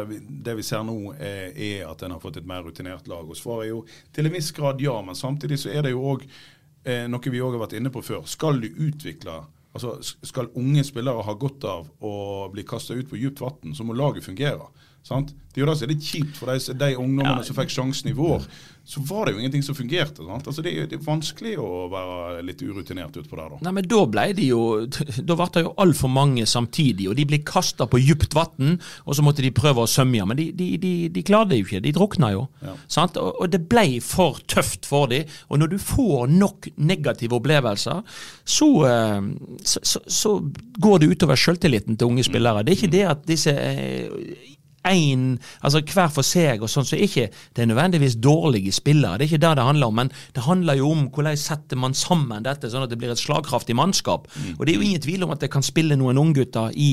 det 0.46 0.54
vi 0.58 0.66
ser 0.66 0.84
nå 0.86 1.14
er, 1.16 1.50
er 1.50 1.88
at 1.88 2.04
en 2.06 2.14
har 2.14 2.22
fått 2.22 2.38
et 2.38 2.46
mer 2.46 2.62
rutinert 2.66 3.10
lag. 3.10 3.26
Og 3.26 3.38
svaret 3.38 3.66
er 3.66 3.72
jo 3.72 3.82
til 4.14 4.30
en 4.30 4.36
viss 4.38 4.52
grad 4.54 4.82
ja, 4.84 4.94
men 5.02 5.18
samtidig 5.18 5.58
så 5.64 5.74
er 5.74 5.88
det 5.88 5.96
jo 5.96 6.04
òg 6.14 6.26
eh, 6.28 7.06
noe 7.10 7.34
vi 7.34 7.42
òg 7.42 7.56
har 7.56 7.66
vært 7.66 7.78
inne 7.80 7.92
på 7.94 8.04
før. 8.06 8.26
Skal 8.30 8.62
du 8.62 8.70
utvikle 8.70 9.42
Altså, 9.78 9.98
Skal 10.26 10.48
unge 10.58 10.82
spillere 10.82 11.22
ha 11.22 11.34
godt 11.38 11.64
av 11.68 11.90
å 12.02 12.12
bli 12.50 12.64
kasta 12.66 12.96
ut 12.96 13.10
på 13.10 13.18
djupt 13.20 13.42
vann, 13.44 13.74
så 13.76 13.84
må 13.86 13.94
laget 13.94 14.24
fungere. 14.26 14.64
Sant? 15.08 15.32
Det 15.48 15.62
er 15.62 15.64
jo 15.64 15.70
det 15.72 15.78
som 15.80 15.86
er 15.88 15.94
litt 15.94 16.04
kjipt 16.06 16.36
for 16.38 16.50
de, 16.52 16.74
de 16.78 16.96
ungdommene 17.00 17.44
som 17.46 17.56
fikk 17.56 17.72
sjansen 17.72 18.10
i 18.10 18.16
vår. 18.16 18.44
Så 18.88 19.00
var 19.04 19.26
det 19.26 19.34
jo 19.34 19.40
ingenting 19.40 19.62
som 19.64 19.76
fungerte. 19.76 20.22
Sant? 20.24 20.46
Altså, 20.48 20.62
det, 20.64 20.70
er, 20.72 20.86
det 20.88 20.98
er 20.98 21.04
vanskelig 21.04 21.54
å 21.60 21.88
være 21.92 22.44
litt 22.44 22.62
urutinert 22.64 23.16
utpå 23.20 23.36
der, 23.36 23.54
da. 23.54 23.58
Nei, 23.66 23.72
men 23.78 23.88
Da 23.88 24.02
ble 24.08 24.26
de 24.36 24.46
jo 24.48 24.60
Da 25.28 25.36
ble 25.36 25.48
det 25.56 25.64
jo 25.66 25.72
altfor 25.84 26.12
mange 26.12 26.44
samtidig, 26.48 27.08
og 27.10 27.16
de 27.18 27.26
ble 27.28 27.40
kasta 27.48 27.88
på 27.90 28.00
djupt 28.00 28.36
vann, 28.36 28.76
og 29.04 29.16
så 29.16 29.24
måtte 29.24 29.44
de 29.44 29.52
prøve 29.56 29.84
å 29.84 29.90
sømme, 29.90 30.24
Men 30.30 30.40
de, 30.40 30.50
de, 30.56 30.68
de, 30.80 30.92
de 31.12 31.24
klarte 31.26 31.56
jo 31.58 31.66
ikke, 31.66 31.82
de 31.84 31.94
drukna 31.96 32.32
jo. 32.36 32.44
Sant? 32.86 33.16
Og, 33.20 33.42
og 33.42 33.52
det 33.52 33.64
ble 33.68 33.86
for 34.04 34.40
tøft 34.48 34.88
for 34.88 35.08
dem. 35.12 35.28
Og 35.48 35.60
når 35.60 35.72
du 35.74 35.78
får 35.80 36.28
nok 36.32 36.70
negative 36.76 37.40
opplevelser, 37.40 38.04
så, 38.44 38.70
eh, 38.88 39.32
så, 39.64 39.82
så, 39.82 40.04
så 40.04 40.36
går 40.78 41.02
det 41.02 41.10
utover 41.16 41.40
selvtilliten 41.40 41.98
til 41.98 42.12
unge 42.12 42.28
spillere. 42.28 42.62
Det 42.62 42.76
er 42.76 42.80
ikke 42.80 42.94
det 42.94 43.04
at 43.16 43.26
disse 43.28 43.52
eh, 43.52 44.54
en, 44.86 45.38
altså 45.60 45.82
hver 45.82 46.10
for 46.12 46.26
seg 46.26 46.62
og 46.62 46.70
sånn, 46.70 46.86
så 46.86 46.96
er 46.96 47.04
ikke 47.06 47.26
det 47.56 47.64
er 47.64 47.70
nødvendigvis 47.70 48.18
dårlige 48.22 48.72
spillere. 48.74 49.18
Det 49.18 49.26
er 49.26 49.32
ikke 49.32 49.42
det 49.42 49.54
det 49.58 49.66
handler 49.66 49.90
om, 49.90 49.96
men 49.98 50.12
det 50.36 50.44
handler 50.46 50.78
jo 50.78 50.90
om 50.94 51.06
hvordan 51.14 51.38
setter 51.40 51.80
man 51.80 51.96
sammen 51.98 52.46
dette 52.46 52.70
sånn 52.70 52.86
at 52.86 52.92
det 52.92 52.98
blir 53.00 53.12
et 53.12 53.20
slagkraftig 53.20 53.76
mannskap. 53.78 54.28
Og 54.56 54.62
det 54.64 54.72
er 54.72 54.78
jo 54.78 54.86
ingen 54.86 55.04
tvil 55.04 55.26
om 55.26 55.34
at 55.34 55.42
det 55.44 55.50
kan 55.52 55.66
spille 55.66 55.98
noen 55.98 56.20
unggutter 56.20 56.74
i, 56.78 56.90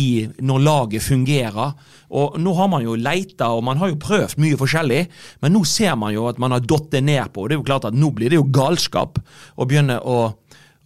i 0.00 0.08
når 0.40 0.64
laget 0.64 1.06
fungerer. 1.06 1.76
Og 2.16 2.38
nå 2.40 2.54
har 2.58 2.70
man 2.72 2.86
jo 2.86 2.96
leita, 2.98 3.50
og 3.52 3.64
man 3.68 3.80
har 3.82 3.92
jo 3.92 4.00
prøvd 4.02 4.38
mye 4.42 4.60
forskjellig, 4.60 5.02
men 5.44 5.56
nå 5.56 5.64
ser 5.68 5.96
man 6.00 6.14
jo 6.16 6.28
at 6.30 6.40
man 6.42 6.56
har 6.56 6.64
datt 6.64 6.96
ned 7.02 7.32
på, 7.34 7.44
og 7.44 7.50
det 7.50 7.56
er 7.56 7.62
jo 7.62 7.68
klart 7.68 7.90
at 7.90 7.96
nå 7.96 8.10
blir 8.16 8.32
det 8.32 8.40
jo 8.40 8.48
galskap 8.48 9.20
å 9.56 9.68
begynne 9.68 9.98
å, 10.00 10.18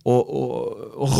å, 0.05 0.17
å, 0.17 0.45
å 1.07 1.11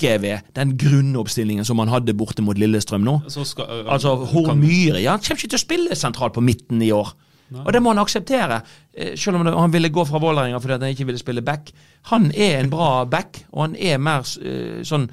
rokke 0.00 0.20
ved 0.20 0.40
den 0.54 0.76
grunnoppstillingen 0.78 1.64
som 1.64 1.76
man 1.76 1.88
hadde 1.88 2.14
borte 2.14 2.42
mot 2.42 2.58
Lillestrøm 2.58 3.04
nå. 3.04 3.20
Så 3.28 3.44
skal, 3.44 3.64
øh, 3.64 3.92
Altså, 3.92 4.14
Hormyre 4.14 5.00
ja, 5.02 5.12
han 5.12 5.20
kommer 5.20 5.40
ikke 5.40 5.50
til 5.50 5.58
å 5.58 5.66
spille 5.66 5.96
sentralt 5.96 6.34
på 6.34 6.40
midten 6.40 6.82
i 6.82 6.90
år. 6.90 7.12
Og 7.50 7.72
det 7.72 7.82
må 7.82 7.90
han 7.90 7.98
akseptere, 7.98 8.62
eh, 8.94 9.16
selv 9.16 9.36
om 9.36 9.46
han 9.46 9.72
ville 9.72 9.88
gå 9.88 10.06
fra 10.06 10.20
Vålerenga 10.20 10.60
fordi 10.60 10.78
han 10.78 10.94
ikke 10.94 11.06
ville 11.06 11.18
spille 11.18 11.42
back. 11.42 11.72
Han 12.02 12.30
er 12.30 12.60
en 12.60 12.70
bra 12.70 13.04
back, 13.04 13.44
og 13.52 13.62
han 13.62 13.76
er 13.76 13.98
mer 13.98 14.20
eh, 14.20 14.84
sånn, 14.84 15.10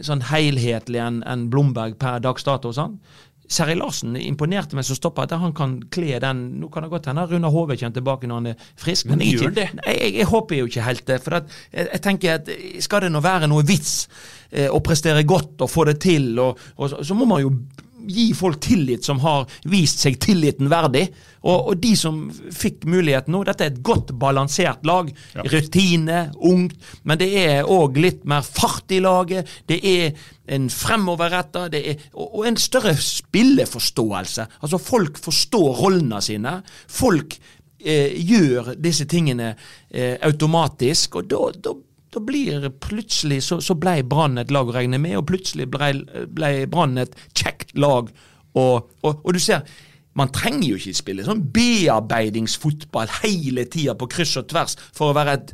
sånn 0.00 0.20
helhetlig 0.20 0.98
enn 0.98 1.22
en 1.24 1.48
Blomberg 1.48 1.96
per 1.96 2.18
dags 2.18 2.42
dato. 2.42 2.72
Sånn. 2.72 2.98
Seri 3.48 3.76
Larsen 3.78 4.16
imponerte 4.18 4.76
meg 4.76 4.86
som 4.88 4.98
stopper 4.98 5.26
at 5.26 5.36
han 5.38 5.54
kan 5.56 5.76
kle 5.92 6.18
den 6.22 6.42
Nå 6.60 6.70
kan 6.72 6.84
det 6.84 6.90
godt 6.90 7.08
hende 7.10 7.26
Runar 7.30 7.52
Hove 7.54 7.76
kommer 7.78 7.94
tilbake 7.94 8.28
når 8.28 8.40
han 8.40 8.50
er 8.52 8.66
frisk, 8.80 9.06
men, 9.10 9.20
Men 9.20 9.28
jeg, 9.28 9.40
ikke, 9.40 9.54
det? 9.54 9.68
Nei, 9.80 9.96
jeg, 10.00 10.14
jeg 10.20 10.28
håper 10.32 10.60
jo 10.60 10.68
ikke 10.70 10.86
helt 10.86 11.06
det. 11.06 11.20
For 11.24 11.38
at 11.38 11.56
jeg, 11.70 11.88
jeg 11.92 12.02
tenker 12.04 12.38
at 12.40 12.50
skal 12.84 13.06
det 13.06 13.12
nå 13.14 13.22
være 13.24 13.50
noe 13.50 13.66
vits 13.66 13.94
eh, 14.50 14.68
å 14.70 14.82
prestere 14.84 15.24
godt 15.28 15.64
og 15.64 15.70
få 15.70 15.86
det 15.90 15.98
til, 16.02 16.32
og, 16.42 16.62
og 16.76 16.92
så, 16.92 17.02
så 17.06 17.18
må 17.18 17.28
man 17.28 17.44
jo 17.44 17.54
gi 18.08 18.30
folk 18.36 18.60
tillit 18.64 19.06
som 19.06 19.20
har 19.24 19.46
vist 19.70 20.02
seg 20.04 20.18
tilliten 20.22 20.70
verdig. 20.72 21.06
Og, 21.46 21.70
og 21.70 21.80
de 21.82 21.92
som 21.98 22.22
fikk 22.32 22.86
muligheten 22.90 23.34
nå, 23.34 23.42
dette 23.46 23.66
er 23.66 23.72
et 23.72 23.82
godt 23.86 24.12
balansert 24.18 24.86
lag. 24.88 25.10
Rutine, 25.52 26.26
ungt, 26.36 26.78
men 27.06 27.20
det 27.20 27.30
er 27.42 27.70
òg 27.70 28.00
litt 28.02 28.24
mer 28.28 28.46
fart 28.46 28.90
i 28.94 29.00
laget. 29.04 29.50
Det 29.68 29.80
er 29.86 30.16
en 30.56 30.68
fremoverretta 30.70 31.66
det 31.72 31.82
er, 31.90 32.06
og, 32.14 32.40
og 32.40 32.48
en 32.50 32.58
større 32.60 32.94
spilleforståelse. 32.98 34.48
Altså 34.62 34.82
folk 34.82 35.20
forstår 35.22 35.82
rollene 35.82 36.22
sine. 36.24 36.58
Folk 36.90 37.38
eh, 37.78 38.14
gjør 38.26 38.74
disse 38.82 39.06
tingene 39.10 39.52
eh, 39.90 40.16
automatisk, 40.26 41.20
og 41.20 41.30
da, 41.30 41.42
da, 41.62 41.74
da 42.16 42.22
blir 42.24 42.70
plutselig 42.80 43.42
så, 43.44 43.58
så 43.60 43.76
ble 43.76 43.98
Brann 44.08 44.40
et 44.40 44.52
lag 44.54 44.70
å 44.70 44.74
regne 44.74 45.00
med, 45.02 45.18
og 45.18 45.26
plutselig 45.28 45.68
ble, 45.72 45.92
ble 46.32 46.50
Brann 46.72 46.96
et 47.02 47.12
kjekt 47.36 47.74
lag. 47.76 48.08
Og, 48.56 48.88
og, 49.04 49.20
og 49.20 49.36
du 49.36 49.40
ser, 49.42 49.66
man 50.16 50.32
trenger 50.32 50.70
jo 50.70 50.78
ikke 50.80 50.96
spille 50.96 51.26
sånn 51.26 51.44
bearbeidingsfotball 51.52 53.12
hele 53.20 53.66
tida 53.68 53.96
på 54.00 54.08
kryss 54.14 54.38
og 54.40 54.48
tvers 54.48 54.78
for 54.96 55.10
å 55.10 55.16
være 55.18 55.36
et 55.36 55.52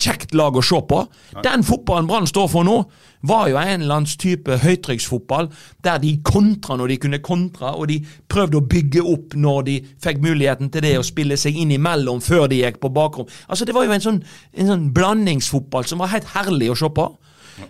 kjekt 0.00 0.34
lag 0.36 0.56
å 0.56 0.64
se 0.64 0.80
på. 0.88 1.04
Den 1.44 1.64
fotballen 1.66 2.08
Brann 2.10 2.28
står 2.28 2.48
for 2.52 2.66
nå, 2.66 2.80
var 3.28 3.50
jo 3.50 3.58
en 3.60 3.82
eller 3.82 4.00
annen 4.00 4.20
type 4.20 4.56
høytrykksfotball, 4.62 5.50
der 5.84 6.00
de 6.00 6.14
kontra 6.24 6.78
når 6.80 6.94
de 6.94 6.98
kunne 7.04 7.22
kontra, 7.24 7.74
og 7.76 7.90
de 7.90 7.98
prøvde 8.30 8.60
å 8.60 8.64
bygge 8.64 9.04
opp 9.04 9.36
når 9.36 9.66
de 9.68 9.78
fikk 10.00 10.22
muligheten 10.24 10.72
til 10.72 10.86
det, 10.86 10.94
å 10.98 11.06
spille 11.06 11.36
seg 11.40 11.58
inn 11.60 11.74
imellom 11.76 12.22
før 12.24 12.48
de 12.50 12.62
gikk 12.62 12.80
på 12.80 12.92
bakrom. 12.96 13.28
Altså 13.48 13.68
Det 13.68 13.76
var 13.76 13.84
jo 13.86 13.96
en 13.96 14.06
sånn, 14.06 14.22
en 14.56 14.72
sånn 14.72 14.88
blandingsfotball 14.96 15.88
som 15.88 16.00
var 16.00 16.14
helt 16.14 16.32
herlig 16.34 16.72
å 16.72 16.78
se 16.80 16.88
på. 16.96 17.10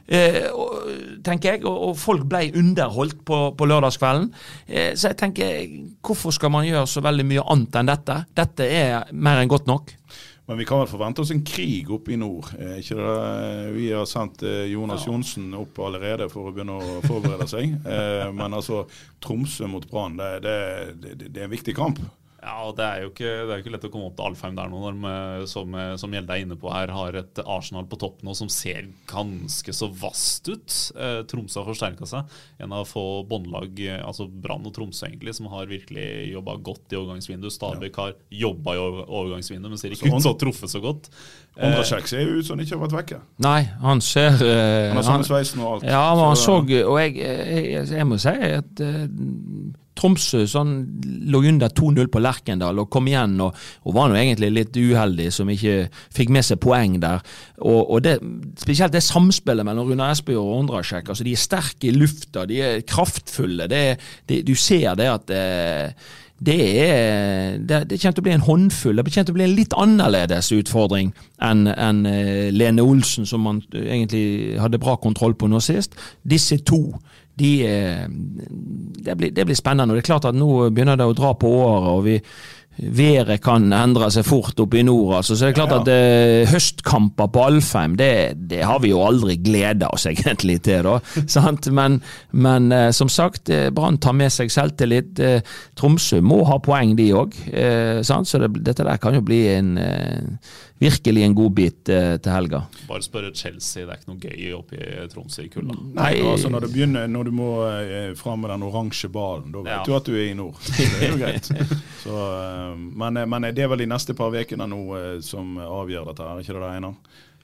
Eh, 0.06 0.46
og, 0.54 0.90
tenker 1.26 1.56
jeg, 1.56 1.64
og, 1.66 1.76
og 1.90 1.98
folk 1.98 2.26
ble 2.30 2.44
underholdt 2.58 3.22
på, 3.26 3.40
på 3.58 3.68
lørdagskvelden. 3.70 4.28
Eh, 4.68 4.92
så 4.94 5.10
jeg 5.10 5.18
tenker, 5.20 5.56
hvorfor 6.06 6.34
skal 6.34 6.52
man 6.54 6.68
gjøre 6.68 6.86
så 6.90 7.02
veldig 7.04 7.26
mye 7.26 7.46
annet 7.54 7.80
enn 7.80 7.90
dette? 7.90 8.18
Dette 8.38 8.68
er 8.70 9.10
mer 9.12 9.42
enn 9.42 9.50
godt 9.50 9.70
nok. 9.70 9.94
Men 10.50 10.58
vi 10.58 10.64
kan 10.66 10.80
vel 10.80 10.88
forvente 10.90 11.22
oss 11.22 11.30
en 11.30 11.44
krig 11.46 11.90
oppe 11.94 12.10
i 12.10 12.16
nord. 12.18 12.48
Eh, 12.58 12.80
ikke 12.80 12.96
det? 12.98 13.10
Vi 13.76 13.84
har 13.94 14.08
sendt 14.10 14.42
eh, 14.42 14.64
Jonas 14.72 15.04
Johnsen 15.06 15.52
opp 15.54 15.78
allerede 15.86 16.26
for 16.32 16.48
å 16.48 16.50
begynne 16.50 16.74
å 16.74 16.96
forberede 17.04 17.46
seg. 17.46 17.76
Eh, 17.86 18.24
men 18.34 18.56
altså, 18.58 18.80
Tromsø 19.22 19.68
mot 19.70 19.86
Brann, 19.86 20.18
det, 20.18 20.32
det, 20.42 20.56
det, 21.04 21.28
det 21.28 21.44
er 21.44 21.46
en 21.46 21.54
viktig 21.54 21.76
kamp. 21.78 22.02
Ja, 22.40 22.54
og 22.64 22.76
det 22.78 22.86
er 22.86 23.02
jo 23.04 23.10
ikke, 23.10 23.28
det 23.28 23.52
er 23.52 23.58
jo 23.58 23.64
ikke 23.64 23.72
lett 23.74 23.84
å 23.84 23.90
komme 23.92 24.08
opp 24.08 24.16
til 24.16 24.26
Alfheim 24.30 24.56
der 24.56 24.70
nå, 24.72 24.80
når 24.80 24.96
de, 24.96 25.48
som, 25.50 25.74
som 26.00 26.14
Gjelde 26.16 26.36
er 26.36 26.44
inne 26.46 26.56
på 26.60 26.70
her, 26.72 26.92
har 26.96 27.18
et 27.20 27.40
Arsenal 27.44 27.84
på 27.90 27.98
topp 28.00 28.22
nå 28.24 28.32
som 28.38 28.48
ser 28.52 28.88
ganske 29.10 29.74
så 29.76 29.90
vast 30.00 30.48
ut. 30.48 30.76
Eh, 30.96 31.20
Tromsø 31.28 31.60
har 31.60 31.68
forsterka 31.68 32.08
seg. 32.08 32.38
En 32.64 32.72
av 32.76 32.88
få 32.88 33.04
båndlag, 33.28 33.76
eh, 33.84 34.00
altså 34.00 34.24
Brann 34.30 34.64
og 34.64 34.72
Tromsø 34.76 35.10
egentlig, 35.10 35.36
som 35.36 35.50
har 35.52 35.68
virkelig 35.68 36.06
jobba 36.30 36.56
godt 36.70 36.94
i 36.94 37.00
overgangsvinduet. 37.00 37.54
Stabæk 37.54 38.00
har 38.00 38.16
jobba 38.32 38.76
i 38.76 38.80
overgangsvinduet, 38.80 39.68
men 39.68 39.82
ser 39.82 39.92
ikke 39.92 40.08
Så 40.08 40.14
ut 40.14 40.24
som 40.24 40.32
har 40.32 40.40
truffet 40.40 40.72
så 40.72 40.80
godt. 40.84 41.12
Eh, 41.56 41.66
Ondrasjek 41.68 42.08
ser 42.08 42.24
jo 42.24 42.38
ut 42.38 42.46
som 42.46 42.56
han 42.56 42.64
ikke 42.64 42.78
har 42.78 42.82
vært 42.86 42.96
vekke. 43.00 43.20
Nei, 43.44 43.60
han 43.82 44.00
ser 44.04 44.40
uh, 44.40 44.88
Han 44.88 45.00
har 45.00 45.06
samme 45.06 45.28
sveisen 45.28 45.60
og 45.60 45.74
alt. 45.74 45.86
Ja, 45.90 46.06
men 46.14 46.30
han 46.30 46.40
så, 46.40 46.56
og 46.62 46.96
jeg, 47.02 47.16
jeg, 47.20 47.86
jeg 47.90 48.08
må 48.08 48.20
si 48.22 48.32
at 48.32 48.84
eh, 48.86 49.04
Tromsø 50.00 50.46
sånn, 50.48 50.72
lå 51.28 51.42
under 51.50 51.72
2-0 51.76 52.08
på 52.12 52.22
Lerkendal 52.24 52.80
og 52.80 52.88
kom 52.92 53.10
igjen 53.10 53.36
og, 53.44 53.58
og 53.84 53.96
var 53.96 54.08
nå 54.08 54.16
egentlig 54.16 54.50
litt 54.54 54.78
uheldig 54.78 55.28
som 55.34 55.50
ikke 55.52 55.90
fikk 56.16 56.32
med 56.32 56.46
seg 56.46 56.60
poeng 56.62 56.96
der. 57.02 57.20
Og, 57.60 57.82
og 57.84 58.00
det, 58.06 58.16
Spesielt 58.60 58.94
det 58.94 59.04
samspillet 59.04 59.66
mellom 59.66 59.90
Runar 59.90 60.14
Espejord 60.14 60.48
og 60.48 60.62
Ondrasjek. 60.64 61.12
Altså, 61.12 61.26
de 61.26 61.36
er 61.36 61.44
sterke 61.44 61.90
i 61.90 61.94
lufta, 61.94 62.46
de 62.48 62.62
er 62.64 62.82
kraftfulle. 62.88 63.68
Det, 63.70 63.84
det, 64.28 64.42
du 64.48 64.56
ser 64.58 64.96
det 64.98 65.10
at 65.12 65.32
eh, 65.36 66.10
det, 66.40 66.88
er, 66.88 67.58
det, 67.58 67.82
det 67.90 67.98
kommer 68.00 68.16
til 68.16 68.22
å 68.22 68.24
bli 68.24 68.32
en 68.32 68.46
håndfull. 68.46 68.96
Det 68.96 69.12
kommer 69.12 69.26
til 69.28 69.34
å 69.34 69.38
bli 69.38 69.44
en 69.44 69.56
litt 69.58 69.74
annerledes 69.76 70.48
utfordring 70.56 71.10
enn 71.44 71.66
enn, 71.68 72.04
eh, 72.08 72.48
Lene 72.54 72.84
Olsen, 72.84 73.28
som 73.28 73.44
man 73.44 73.60
eh, 73.74 73.90
egentlig 73.92 74.56
hadde 74.60 74.80
bra 74.80 74.96
kontroll 74.96 75.36
på 75.36 75.50
nå 75.52 75.60
sist. 75.60 75.98
Disse 76.24 76.62
to 76.64 76.80
de, 77.40 77.50
eh, 77.68 78.06
det, 78.08 79.16
blir, 79.16 79.34
det 79.36 79.44
blir 79.50 79.58
spennende. 79.58 79.92
og 79.92 80.00
det 80.00 80.04
er 80.06 80.12
klart 80.12 80.30
at 80.30 80.38
Nå 80.38 80.70
begynner 80.70 80.96
det 80.96 81.10
å 81.10 81.16
dra 81.16 81.34
på 81.36 81.52
året, 81.60 81.92
og 81.92 82.04
vi, 82.08 82.16
været 82.96 83.40
kan 83.44 83.72
endre 83.72 84.08
seg 84.10 84.24
fort 84.24 84.58
oppe 84.60 84.78
i 84.80 84.82
nord. 84.86 85.16
altså, 85.16 85.36
Så 85.36 85.46
det 85.46 85.50
er 85.52 85.58
klart 85.66 85.72
Ja. 85.74 85.80
at 85.80 86.46
uh, 86.48 86.52
høstkamper 86.52 87.26
på 87.32 87.44
Alfheim, 87.46 87.96
det, 87.96 88.36
det 88.50 88.62
har 88.64 88.78
vi 88.80 88.90
jo 88.90 89.02
aldri 89.04 89.36
gleda 89.36 89.88
oss 89.92 90.06
egentlig 90.06 90.62
til. 90.62 90.82
da, 90.82 90.98
sant? 91.26 91.70
Men, 91.72 92.00
men 92.32 92.72
uh, 92.72 92.90
som 92.90 93.08
sagt, 93.08 93.50
eh, 93.50 93.70
Brann 93.70 93.98
tar 93.98 94.12
med 94.16 94.32
seg 94.32 94.50
selvtillit. 94.50 95.18
Uh, 95.20 95.40
Tromsø 95.76 96.20
må 96.20 96.44
ha 96.48 96.58
poeng, 96.58 96.96
de 96.96 97.10
òg. 97.12 97.34
Så 98.04 98.38
det, 98.38 98.50
dette 98.64 98.84
der 98.84 98.96
kan 99.00 99.14
jo 99.14 99.20
bli 99.24 99.46
en 99.54 99.76
virkelig 100.80 101.22
en 101.26 101.34
godbit 101.36 101.88
eh, 101.92 102.14
til 102.24 102.32
helga. 102.32 102.62
Bare 102.88 103.04
spørre 103.04 103.30
Chelsea, 103.36 103.84
det 103.84 103.92
er 103.94 104.00
ikke 104.00 104.10
noe 104.10 104.22
gøy 104.24 104.52
oppe 104.56 104.78
i 104.80 105.06
Tromsø 105.12 105.44
i 105.44 105.50
kulda. 105.52 105.76
Nei, 105.98 106.12
altså 106.24 106.48
Når 106.52 106.66
det 106.66 106.70
begynner, 106.72 107.06
når 107.12 107.28
du 107.28 107.32
må 107.36 107.48
eh, 107.68 108.12
fram 108.18 108.40
med 108.44 108.50
den 108.54 108.64
oransje 108.66 109.10
ballen, 109.12 109.52
da 109.52 109.64
vet 109.66 109.74
Ja. 109.74 109.82
du 109.86 109.96
at 109.98 110.08
du 110.08 110.14
er 110.16 110.30
i 110.30 110.34
nord. 110.38 110.56
Det 110.66 110.88
er 111.04 111.12
jo 111.12 111.18
greit. 111.20 111.50
Så, 112.04 112.14
eh, 112.16 112.76
men, 113.04 113.20
men 113.28 113.50
det 113.52 113.64
er 113.66 113.68
vel 113.74 113.84
de 113.84 113.90
neste 113.92 114.16
par 114.16 114.32
ukene 114.34 114.66
nå 114.72 114.80
eh, 114.96 115.18
som 115.24 115.58
avgjør 115.60 116.10
dette, 116.12 116.30
her, 116.30 116.40
ikke 116.40 116.56
det 116.56 116.64
det 116.64 116.72
ene? 116.80 116.94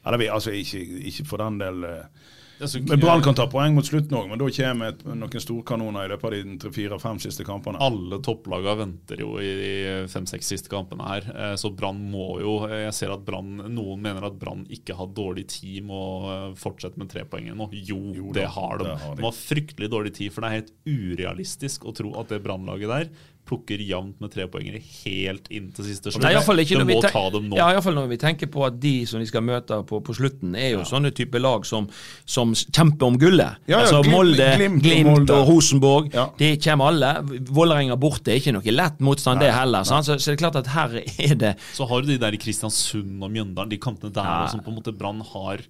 Eller 0.07 0.21
vi, 0.23 0.29
altså 0.31 0.53
ikke, 0.55 0.81
ikke 1.11 1.25
for 1.27 1.43
den 1.43 1.57
del 1.61 1.85
eh, 1.85 2.26
Brann 2.59 3.23
kan 3.23 3.37
ta 3.37 3.45
poeng 3.51 3.75
mot 3.77 3.87
slutten 3.87 4.17
òg, 4.17 4.31
men 4.31 4.41
da 4.41 4.49
kommer 4.49 4.93
et, 4.93 5.03
noen 5.05 5.43
storkanoner 5.43 6.07
i 6.07 6.11
løpet 6.13 6.29
av 6.29 6.35
de 6.35 6.57
tre-fire-fem 6.63 7.21
siste 7.21 7.45
kampene. 7.47 7.81
Alle 7.85 8.19
topplagene 8.25 8.77
venter 8.81 9.21
jo 9.21 9.35
i 9.43 9.51
de 9.61 9.73
fem-seks 10.13 10.53
siste 10.55 10.73
kampene 10.73 11.05
her, 11.05 11.29
eh, 11.35 11.55
så 11.61 11.71
Brann 11.77 12.01
må 12.11 12.41
jo 12.41 12.57
Jeg 12.67 12.95
ser 12.97 13.13
at 13.13 13.25
Brann 13.27 13.61
Noen 13.75 14.01
mener 14.03 14.25
at 14.27 14.39
Brann 14.41 14.65
ikke 14.73 14.97
har 14.97 15.13
dårlig 15.13 15.47
tid 15.53 15.85
med 15.87 15.97
å 15.97 16.33
eh, 16.33 16.49
fortsette 16.59 16.99
med 17.01 17.13
trepoengene 17.13 17.59
nå. 17.59 17.69
Jo, 17.77 18.01
Jo 18.17 18.33
det 18.37 18.49
har 18.57 18.81
de. 18.81 18.89
det 18.89 18.99
har 19.05 19.15
de. 19.15 19.21
De 19.21 19.29
har 19.29 19.37
fryktelig 19.37 19.91
dårlig 19.93 20.15
tid, 20.17 20.33
for 20.33 20.43
det 20.43 20.49
er 20.51 20.61
helt 20.63 20.75
urealistisk 20.87 21.85
å 21.87 21.95
tro 21.97 22.15
at 22.21 22.33
det 22.33 22.43
Brannlaget 22.45 22.93
der 22.93 23.11
plukker 23.47 23.79
jevnt 23.79 24.19
med 24.21 24.33
trepoengere 24.35 24.81
helt 25.05 25.47
inn 25.55 25.69
til 25.73 25.85
siste 25.87 26.11
slutt. 26.11 26.23
Nei, 26.25 26.33
vi 26.35 26.79
må 26.89 27.01
ta 27.05 27.23
dem 27.31 27.47
nå. 27.51 27.57
Ja, 27.57 27.69
Iallfall 27.73 27.95
når 27.95 28.09
vi 28.11 28.19
tenker 28.19 28.51
på 28.51 28.65
at 28.67 28.81
de 28.83 29.07
som 29.07 29.21
de 29.23 29.27
skal 29.31 29.45
møte 29.47 29.79
på, 29.87 30.01
på 30.03 30.17
slutten, 30.19 30.57
er 30.59 30.73
jo 30.75 30.83
sånne 30.89 31.13
type 31.15 31.39
lag 31.39 31.65
som, 31.69 31.87
som 32.27 32.53
kjemper 32.59 33.07
om 33.07 33.19
gullet. 33.23 33.61
Ja, 33.71 33.77
ja, 33.77 33.81
altså 33.85 34.03
Glimt- 34.03 34.13
Molde, 34.17 34.49
Glimt 34.59 34.83
Glimt, 34.83 35.31
og 35.31 35.37
og, 35.39 35.49
Rosenborg. 35.53 36.11
Ja. 36.15 36.27
De 36.39 36.51
kommer 36.67 36.91
alle. 36.91 37.13
Vålerenga 37.55 37.97
borte 38.03 38.35
er 38.35 38.41
ikke 38.43 38.53
noe 38.59 38.75
lett 38.75 38.99
motstand, 39.01 39.41
det 39.41 39.53
heller. 39.55 39.87
Så, 39.87 40.03
så 40.05 40.19
det 40.19 40.35
er 40.35 40.43
klart 40.43 40.59
at 40.65 40.73
her 40.75 40.99
er 41.31 41.35
det 41.47 41.55
Så 41.77 41.87
har 41.87 42.03
du 42.03 42.11
de 42.11 42.19
der 42.19 42.35
i 42.35 42.41
Kristiansund 42.43 43.23
og 43.23 43.31
Mjøndalen, 43.31 43.71
de 43.71 43.79
kampene 43.79 44.11
der 44.13 44.27
Ja. 44.27 44.47
som 44.51 44.61
på 44.67 44.73
en 44.75 44.81
måte 44.83 44.93
Brann 44.97 45.21
har 45.23 45.63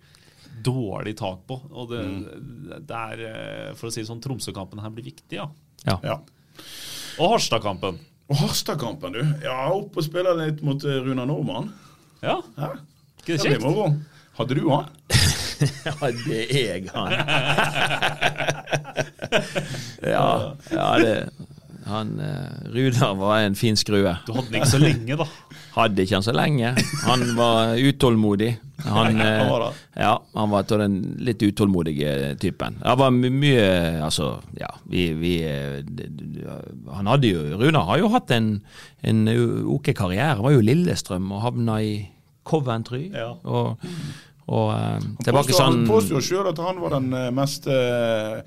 dårlig 0.67 1.13
tak 1.21 1.45
på. 1.47 1.61
Og 1.71 1.91
det, 1.93 2.01
Mm. 2.07 2.87
det 2.89 2.97
er, 2.97 3.21
eh, 3.69 3.75
for 3.77 3.89
å 3.89 3.93
si 3.93 4.01
det 4.01 4.09
sånn, 4.09 4.23
Tromsø-kampen 4.25 4.81
her 4.81 4.91
blir 4.91 5.05
viktig, 5.13 5.37
ja. 5.37 5.47
Ja. 5.85 6.19
Ja. 7.17 7.23
Og 7.25 7.31
Harstad-kampen. 7.37 7.99
Og 8.29 8.37
Harstad-kampen, 8.37 9.13
du. 9.13 9.23
Ja, 9.45 9.73
opp 9.73 9.97
og 9.97 10.05
spille 10.05 10.35
litt 10.37 10.63
mot 10.67 10.85
Runa 10.85 11.25
Normann. 11.25 11.73
Ja, 12.23 12.41
Hæ? 12.59 12.75
ikke 13.23 13.33
det 13.33 13.41
kjekt? 13.41 13.63
moro. 13.63 13.95
Hadde 14.37 14.55
du 14.59 14.69
han? 14.69 14.85
Hadde 16.03 16.19
det 16.27 16.43
jeg, 16.53 16.91
han. 16.93 17.13
ja, 20.13 20.27
ja, 20.73 20.89
det 21.01 21.15
han, 21.87 22.21
eh, 22.21 22.75
Runar 22.75 23.15
var 23.15 23.39
en 23.39 23.55
fin 23.55 23.77
skrue. 23.77 24.17
Du 24.27 24.33
hadde 24.35 24.49
den 24.51 24.55
ikke 24.59 24.71
så 24.71 24.79
lenge, 24.83 25.17
da. 25.17 25.27
Hadde 25.77 26.07
ikke 26.07 26.17
han 26.17 26.25
så 26.25 26.33
lenge. 26.33 26.71
Han 27.05 27.23
var 27.37 27.77
utålmodig. 27.77 28.55
Han, 28.87 29.19
Ja, 29.97 30.13
han 30.35 30.51
var 30.53 30.65
eh, 30.65 30.73
av 30.73 30.81
den 30.83 30.97
litt 31.25 31.43
utålmodige 31.43 32.37
typen. 32.41 32.79
Han 32.85 32.99
var 33.01 33.11
mye 33.13 33.67
Altså, 34.05 34.37
ja, 34.57 34.69
vi, 34.85 35.09
vi 35.17 35.33
eh, 35.49 35.81
Han 36.93 37.09
hadde 37.09 37.31
jo 37.31 37.59
Runar 37.61 37.89
har 37.89 38.03
jo 38.03 38.11
hatt 38.13 38.33
en, 38.37 38.51
en 39.01 39.23
ok 39.77 39.93
karriere. 39.97 40.41
Var 40.45 40.57
jo 40.57 40.65
Lillestrøm 40.65 41.29
og 41.33 41.45
havna 41.45 41.81
i 41.85 41.93
Coventry. 42.47 43.09
Ja. 43.13 43.35
Og, 43.45 43.85
og 44.47 44.73
eh, 44.77 45.05
Han 45.27 45.37
påstår, 45.41 45.53
sånn 45.61 45.83
han 45.83 45.91
påstår 45.91 46.25
sjøl 46.25 46.53
at 46.53 46.65
han 46.65 46.81
var 46.85 46.97
den 46.97 47.13
mest 47.37 47.69
eh, 47.69 48.41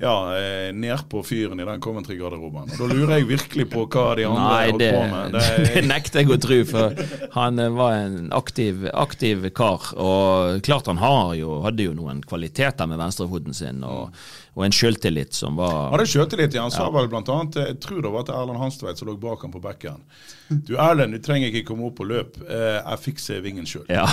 ja, 0.00 0.30
ned 0.72 0.74
nedpå 0.74 1.22
fyren 1.22 1.60
i 1.60 1.64
den 1.64 1.80
Coventry-garderoben. 1.80 2.70
Da 2.78 2.86
lurer 2.86 3.16
jeg 3.18 3.28
virkelig 3.28 3.66
på 3.72 3.84
hva 3.90 4.04
de 4.18 4.26
andre 4.28 4.44
Nei, 4.44 4.70
holdt 4.70 4.82
det, 4.82 4.90
på 4.94 5.04
med. 5.10 5.32
det, 5.34 5.44
Det, 5.74 5.82
nekter 5.88 6.22
jeg 6.22 6.30
å 6.30 6.40
tro, 6.42 6.58
for 6.68 7.00
han 7.34 7.62
eh, 7.62 7.72
var 7.74 7.96
en 7.96 8.32
aktiv, 8.36 8.86
aktiv 8.92 9.48
kar. 9.58 9.90
Og 9.98 10.62
klart 10.66 10.90
han 10.90 11.02
har 11.02 11.34
jo, 11.38 11.60
hadde 11.66 11.88
jo 11.88 11.96
noen 11.98 12.22
kvaliteter 12.22 12.90
med 12.90 13.02
venstrefoten 13.02 13.56
sin, 13.56 13.82
og, 13.86 14.14
og 14.58 14.64
en 14.66 14.74
sjøltillit 14.74 15.36
som 15.38 15.58
var 15.58 15.76
han 15.88 15.94
hadde 15.94 16.08
sjøltillit 16.10 16.56
ja. 16.56 16.64
Han 16.66 16.74
sa 16.74 16.88
vel 16.90 17.06
blant 17.10 17.28
annet 17.30 17.60
Jeg 17.62 17.76
tror 17.84 18.02
det 18.02 18.10
var 18.10 18.24
til 18.26 18.34
Erlend 18.34 18.58
Hanstveit 18.58 18.98
som 18.98 19.06
lå 19.08 19.14
bak 19.22 19.44
ham 19.46 19.54
på 19.54 19.62
bekken. 19.62 20.02
Du 20.48 20.74
Erlend, 20.80 21.14
du 21.14 21.22
trenger 21.22 21.52
ikke 21.52 21.68
komme 21.70 21.86
opp 21.88 21.98
på 22.00 22.08
løp. 22.08 22.40
Eh, 22.48 22.80
jeg 22.80 23.00
fikser 23.04 23.44
vingen 23.44 23.68
sjøl. 23.68 23.86
Ja. 23.92 24.08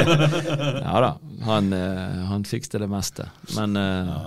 ja 0.86 0.96
da, 1.04 1.12
han, 1.46 1.70
eh, 1.76 2.20
han 2.32 2.46
fikste 2.48 2.82
det 2.82 2.90
meste. 2.90 3.28
Men 3.54 3.78
ja, 3.78 4.20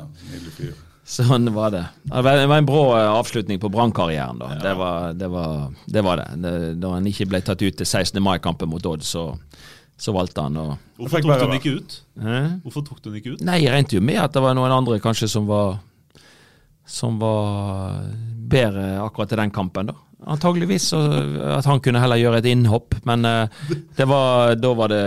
sånn 1.04 1.50
var 1.56 1.74
det. 1.74 1.84
Det 2.08 2.24
var 2.24 2.56
en 2.56 2.70
brå 2.70 2.84
eh, 2.96 3.10
avslutning 3.12 3.60
på 3.60 3.72
Brannkarrieren, 3.74 4.40
da. 4.40 4.54
Det, 4.62 4.74
var, 4.80 5.14
det, 5.20 5.32
var, 5.34 5.74
det 5.86 6.06
var 6.08 6.24
det. 6.24 6.54
Da 6.80 6.96
han 6.96 7.12
ikke 7.12 7.28
ble 7.34 7.44
tatt 7.44 7.66
ut 7.66 7.82
til 7.82 7.88
16. 7.90 8.22
mai-kampen 8.24 8.72
mot 8.72 8.86
Odd, 8.94 9.04
så, 9.04 9.32
så 9.98 10.14
valgte 10.16 10.44
han 10.46 10.58
å 10.58 10.66
Hvorfor 10.98 11.22
tok 11.24 11.40
du 11.40 11.44
den 11.46 11.58
ikke 11.60 11.74
ut? 11.80 11.98
Hæ? 12.22 12.38
Hvorfor 12.64 12.86
tok 12.88 13.02
du 13.02 13.10
den 13.12 13.20
ikke 13.20 13.36
ut? 13.36 13.44
Nei, 13.46 13.60
jeg 13.64 13.74
regnet 13.74 13.96
jo 13.96 14.02
med 14.04 14.20
at 14.24 14.34
det 14.36 14.44
var 14.44 14.56
noen 14.58 14.74
andre 14.74 15.00
kanskje 15.04 15.30
som 15.32 15.46
var 15.50 15.78
Som 16.86 17.20
var 17.22 18.02
bedre 18.54 18.98
akkurat 19.04 19.32
til 19.32 19.40
den 19.40 19.54
kampen, 19.56 19.88
da. 19.92 19.96
Antageligvis 20.34 20.86
så 20.94 21.00
at 21.58 21.68
han 21.68 21.82
kunne 21.84 22.00
heller 22.00 22.20
gjøre 22.20 22.40
et 22.40 22.48
innhopp, 22.48 22.96
men 23.08 23.26
eh, 23.28 23.64
det 23.98 24.06
var, 24.08 24.54
da 24.56 24.72
var 24.78 24.92
det 24.92 25.04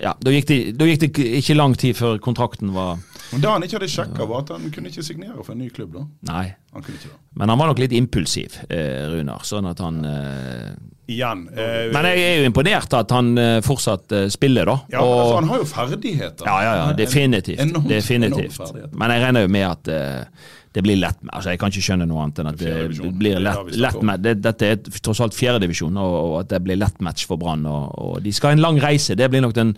Ja, 0.00 0.14
da 0.16 0.32
gikk, 0.32 0.46
det, 0.48 0.58
da 0.78 0.88
gikk 0.88 1.02
det 1.04 1.10
ikke 1.42 1.56
lang 1.58 1.76
tid 1.76 1.98
før 1.98 2.20
kontrakten 2.22 2.72
var 2.76 3.00
Men 3.32 3.40
det 3.40 3.50
han 3.50 3.62
ikke 3.66 3.78
hadde 3.78 3.88
sjekka, 3.88 4.26
var 4.28 4.42
at 4.44 4.48
han 4.54 4.70
kunne 4.74 4.90
ikke 4.92 5.02
signere 5.06 5.42
for 5.44 5.52
en 5.54 5.58
ny 5.64 5.68
klubb. 5.72 5.92
da. 5.96 6.04
Nei. 6.32 6.46
Han 6.74 6.82
kunne 6.84 6.98
ikke 6.98 7.10
da. 7.12 7.18
Men 7.40 7.48
han 7.48 7.58
var 7.58 7.70
nok 7.72 7.78
litt 7.80 7.92
impulsiv, 7.96 8.58
eh, 8.68 9.06
Runar. 9.08 9.40
Sånn 9.48 9.68
at 9.70 9.78
han 9.80 10.04
eh, 10.04 10.72
Igjen. 11.12 11.48
Eh, 11.50 11.90
Men 11.92 12.06
jeg 12.12 12.20
er 12.22 12.36
jo 12.40 12.46
imponert 12.50 12.92
at 12.94 13.10
han 13.10 13.32
eh, 13.38 13.60
fortsatt 13.66 14.12
eh, 14.12 14.28
spiller, 14.32 14.64
da. 14.68 14.76
ja, 14.92 15.00
altså, 15.02 15.34
han 15.40 15.48
har 15.50 15.58
jo 15.58 15.64
ferdigheter. 15.72 16.46
Ja, 16.46 16.58
ja, 16.62 16.74
ja, 16.78 16.92
definitivt. 16.96 17.58
enormt- 17.58 17.74
enormt 17.74 17.88
definitivt. 17.96 18.56
ferdigheter. 18.56 18.96
Men 18.96 19.10
jeg 19.16 19.22
regner 19.26 19.40
jo 19.42 19.48
med 19.48 19.66
at 19.70 19.88
eh, 19.88 20.48
det 20.72 20.82
blir 20.84 20.96
lett 20.96 21.18
Altså, 21.28 21.52
Jeg 21.52 21.60
kan 21.60 21.72
ikke 21.72 21.84
skjønne 21.84 22.06
noe 22.08 22.22
annet 22.24 22.40
enn 22.40 22.50
at 22.52 22.60
det, 22.60 22.74
det 22.96 23.12
blir 23.20 23.40
lett, 23.42 23.58
har 23.58 23.80
lett 23.84 24.04
med, 24.08 24.22
det, 24.24 24.34
Dette 24.44 24.70
er 24.72 25.00
tross 25.04 25.20
alt 25.24 25.36
fjerdedivisjon, 25.36 25.96
og, 26.00 26.16
og 26.22 26.36
at 26.42 26.52
det 26.54 26.62
blir 26.64 26.80
lett 26.80 27.02
match 27.04 27.26
for 27.28 27.40
Brann. 27.40 27.66
Og, 27.68 27.92
og 27.92 28.20
de 28.24 28.32
skal 28.32 28.52
ha 28.52 28.58
en 28.58 28.64
lang 28.64 28.80
reise. 28.82 29.16
Det 29.18 29.28
blir 29.32 29.44
nok 29.44 29.56
den, 29.56 29.74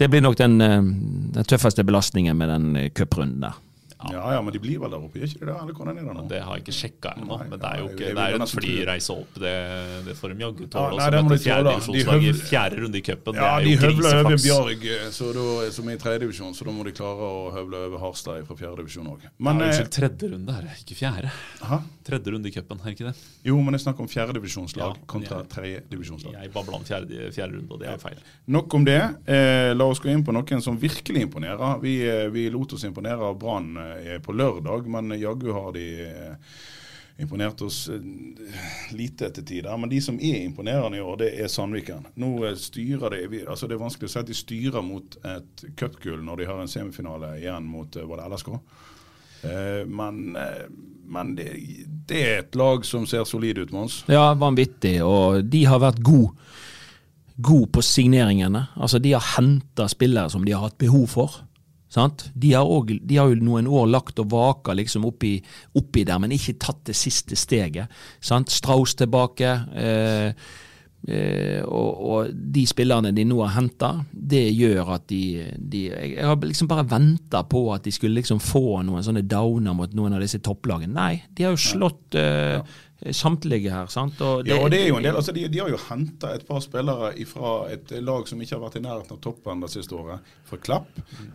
det 0.00 0.10
blir 0.12 0.24
nok 0.24 0.36
den, 0.40 0.58
eh, 0.64 0.80
den 1.38 1.48
tøffeste 1.48 1.84
belastningen 1.86 2.36
med 2.36 2.52
den 2.52 2.68
eh, 2.80 2.90
cuprunden 2.92 3.46
der. 3.46 3.56
Ja, 4.12 4.32
ja, 4.34 4.40
men 4.42 4.52
de 4.52 4.58
blir 4.60 4.78
vel 4.82 4.90
der 4.90 4.98
oppe, 5.06 5.18
gjør 5.18 5.28
ikke 5.30 5.40
de 5.40 5.46
det? 5.46 5.56
Eller 5.62 5.74
hvordan 5.78 5.98
er 5.98 6.04
det 6.08 6.14
nå? 6.18 6.24
Det 6.28 6.40
har 6.44 6.56
jeg 6.58 6.64
ikke 6.64 6.76
sjekka 6.78 7.12
ennå, 7.16 7.38
Nei, 7.38 7.48
men 7.48 7.58
det 7.62 7.68
er 7.70 7.78
jo 7.78 7.86
nei, 7.86 7.94
ikke, 7.94 8.10
det 8.14 8.24
er 8.24 8.34
en 8.34 8.44
det. 8.44 8.48
flyreise 8.54 9.10
opp. 9.14 9.34
Det, 9.44 9.54
det 10.08 10.16
får 10.18 10.34
de 10.34 10.44
jaggu 10.44 10.62
Ja, 10.64 10.70
tåle. 10.74 10.98
nei, 11.00 11.08
det 11.14 11.22
tåle. 11.22 11.34
De 11.34 11.44
fjerdedivisjonslag 11.44 12.24
i 12.24 12.32
fjerde 12.44 12.80
runde 12.84 12.98
i 12.98 13.04
cupen. 13.08 13.34
Ja, 13.40 13.50
er 13.58 13.64
de 13.64 13.76
høvler 13.84 14.20
over 14.24 14.36
Bjarg, 14.44 14.86
eh, 14.94 15.70
som 15.74 15.88
er 15.88 15.94
i 15.94 16.02
tredjedivisjon, 16.04 16.54
så 16.54 16.64
da 16.68 16.70
må 16.76 16.84
de 16.84 16.92
klare 16.96 17.30
å 17.30 17.52
høvle 17.54 17.84
over 17.88 17.98
Harstad 18.04 18.44
fra 18.48 18.56
fjerdedivisjon 18.56 19.08
òg. 19.14 19.24
Ja, 19.24 19.32
eh, 19.50 19.64
Unnskyld, 19.64 19.92
tredje 19.94 20.30
runde 20.34 20.58
er 20.58 20.62
det, 20.68 20.78
ikke 20.84 20.98
fjerde. 20.98 21.30
Aha? 21.62 21.80
Tredje 22.04 22.32
runde 22.34 22.48
i 22.48 22.52
cupen, 22.52 22.80
er 22.80 22.84
det 22.90 22.96
ikke 22.98 23.08
det? 23.10 23.16
Jo, 23.44 23.56
men 23.64 23.74
jeg 23.78 23.84
snakker 23.86 24.04
om 24.04 24.08
fjerdedivisjonslag 24.08 24.94
Ja, 24.94 25.06
kontra 25.08 25.42
tredje 25.48 25.84
tredjedivisjonslag. 25.84 26.34
Jeg 26.42 26.52
babla 26.54 26.76
om 26.78 26.84
fjerde, 26.84 27.30
fjerde 27.34 27.56
runde, 27.58 27.72
og 27.72 27.80
det 27.80 27.88
er 27.88 27.98
feil. 28.02 28.18
Nok 28.54 28.74
om 28.74 28.84
det. 28.86 29.00
Eh, 29.26 29.72
la 29.74 29.84
oss 29.88 30.00
gå 30.02 30.10
inn 30.12 30.24
på 30.26 30.32
noen 30.34 30.62
som 30.62 30.76
virkelig 30.80 31.24
imponerer. 31.28 31.80
Vi, 31.82 31.94
eh, 32.08 32.28
vi 32.34 32.48
lot 32.52 32.72
oss 32.76 32.84
imponere 32.84 33.20
av 33.30 33.38
Brann 33.40 33.76
eh, 33.98 34.20
på 34.22 34.32
lørdag, 34.32 34.88
men 34.90 35.14
jaggu 35.18 35.52
har 35.52 35.72
de 35.76 35.84
eh, 36.06 36.56
imponert 37.22 37.62
oss 37.62 37.88
eh, 37.88 38.00
lite 38.96 39.28
etter 39.28 39.46
tider. 39.46 39.76
Men 39.78 39.92
de 39.92 40.00
som 40.04 40.18
er 40.20 40.42
imponerende 40.42 40.98
i 40.98 41.04
år, 41.04 41.20
det 41.22 41.30
er 41.42 41.52
Sandviken. 41.52 42.08
Nå 42.20 42.32
styrer 42.60 43.16
de 43.16 43.44
altså 43.46 43.68
Det 43.68 43.78
er 43.78 43.84
vanskelig 43.84 44.10
å 44.10 44.14
si 44.14 44.22
at 44.22 44.30
de 44.30 44.38
styrer 44.38 44.86
mot 44.86 45.18
et 45.34 45.66
cupgull 45.78 46.24
når 46.24 46.42
de 46.42 46.50
har 46.50 46.62
en 46.62 46.70
semifinale 46.70 47.36
igjen 47.40 47.66
mot 47.68 48.00
var 48.02 48.22
det 48.22 48.34
LSK. 48.34 48.52
Men 49.86 50.36
men 51.04 51.34
det, 51.36 51.50
det 52.08 52.20
er 52.24 52.38
et 52.40 52.54
lag 52.56 52.86
som 52.88 53.02
ser 53.04 53.26
solid 53.28 53.58
ut, 53.60 53.74
Mons. 53.76 53.98
Ja, 54.08 54.30
vanvittig. 54.40 54.94
Og 55.04 55.42
de 55.52 55.60
har 55.68 55.82
vært 55.82 56.00
gode 56.00 56.32
god 57.36 57.72
på 57.72 57.82
signeringene. 57.82 58.66
Altså, 58.74 58.98
de 58.98 59.12
har 59.12 59.24
henta 59.36 59.88
spillere 59.90 60.30
som 60.30 60.44
de 60.44 60.54
har 60.54 60.68
hatt 60.68 60.78
behov 60.78 61.06
for. 61.10 61.40
Sant? 61.94 62.26
De, 62.34 62.52
har 62.56 62.66
også, 62.66 62.98
de 62.98 63.18
har 63.20 63.30
jo 63.30 63.38
noen 63.44 63.68
år 63.70 63.86
lagt 63.92 64.18
og 64.18 64.32
vaka 64.32 64.74
liksom 64.74 65.06
oppi, 65.06 65.36
oppi 65.78 66.02
der, 66.06 66.18
men 66.22 66.34
ikke 66.34 66.56
tatt 66.58 66.82
det 66.90 66.96
siste 66.98 67.38
steget. 67.38 67.92
Sant? 68.18 68.50
Strauss 68.50 68.96
tilbake. 68.98 69.52
Eh, 69.78 70.48
eh, 71.06 71.60
og, 71.62 71.90
og 72.08 72.32
de 72.34 72.64
spillerne 72.66 73.14
de 73.14 73.26
nå 73.28 73.38
har 73.44 73.54
henta, 73.60 73.92
det 74.10 74.42
gjør 74.56 74.94
at 74.96 75.06
de, 75.12 75.22
de 75.54 75.84
Jeg 75.92 76.26
har 76.26 76.40
liksom 76.42 76.70
bare 76.72 76.88
venta 76.90 77.44
på 77.46 77.68
at 77.76 77.86
de 77.86 77.94
skulle 77.94 78.18
liksom 78.18 78.42
få 78.42 78.82
noen 78.82 79.06
sånne 79.06 79.22
downer 79.30 79.76
mot 79.78 79.94
noen 79.94 80.18
av 80.18 80.24
disse 80.24 80.42
topplagene. 80.42 80.96
Nei, 80.96 81.22
de 81.30 81.46
har 81.46 81.54
jo 81.54 81.62
slått 81.68 82.18
eh, 82.18 82.58
samtlige 83.12 83.70
her. 83.70 83.86
sant? 83.92 84.20
Og 84.20 84.46
Ja, 84.46 84.56
og 84.62 84.70
det 84.70 84.80
er 84.80 84.88
jo 84.88 84.96
en 84.96 85.02
del, 85.04 85.14
altså 85.16 85.32
de, 85.34 85.48
de 85.48 85.58
har 85.60 85.68
jo 85.68 85.76
henta 85.90 86.32
et 86.34 86.46
par 86.48 86.60
spillere 86.64 87.12
fra 87.26 87.68
et 87.72 87.90
lag 88.00 88.26
som 88.28 88.40
ikke 88.40 88.56
har 88.56 88.62
vært 88.64 88.76
i 88.76 88.84
nærheten 88.84 89.12
av 89.12 89.20
toppen 89.20 89.60
det 89.60 89.70
siste 89.70 89.92
året, 89.94 90.20
fra 90.48 90.56
Klapp. 90.56 90.88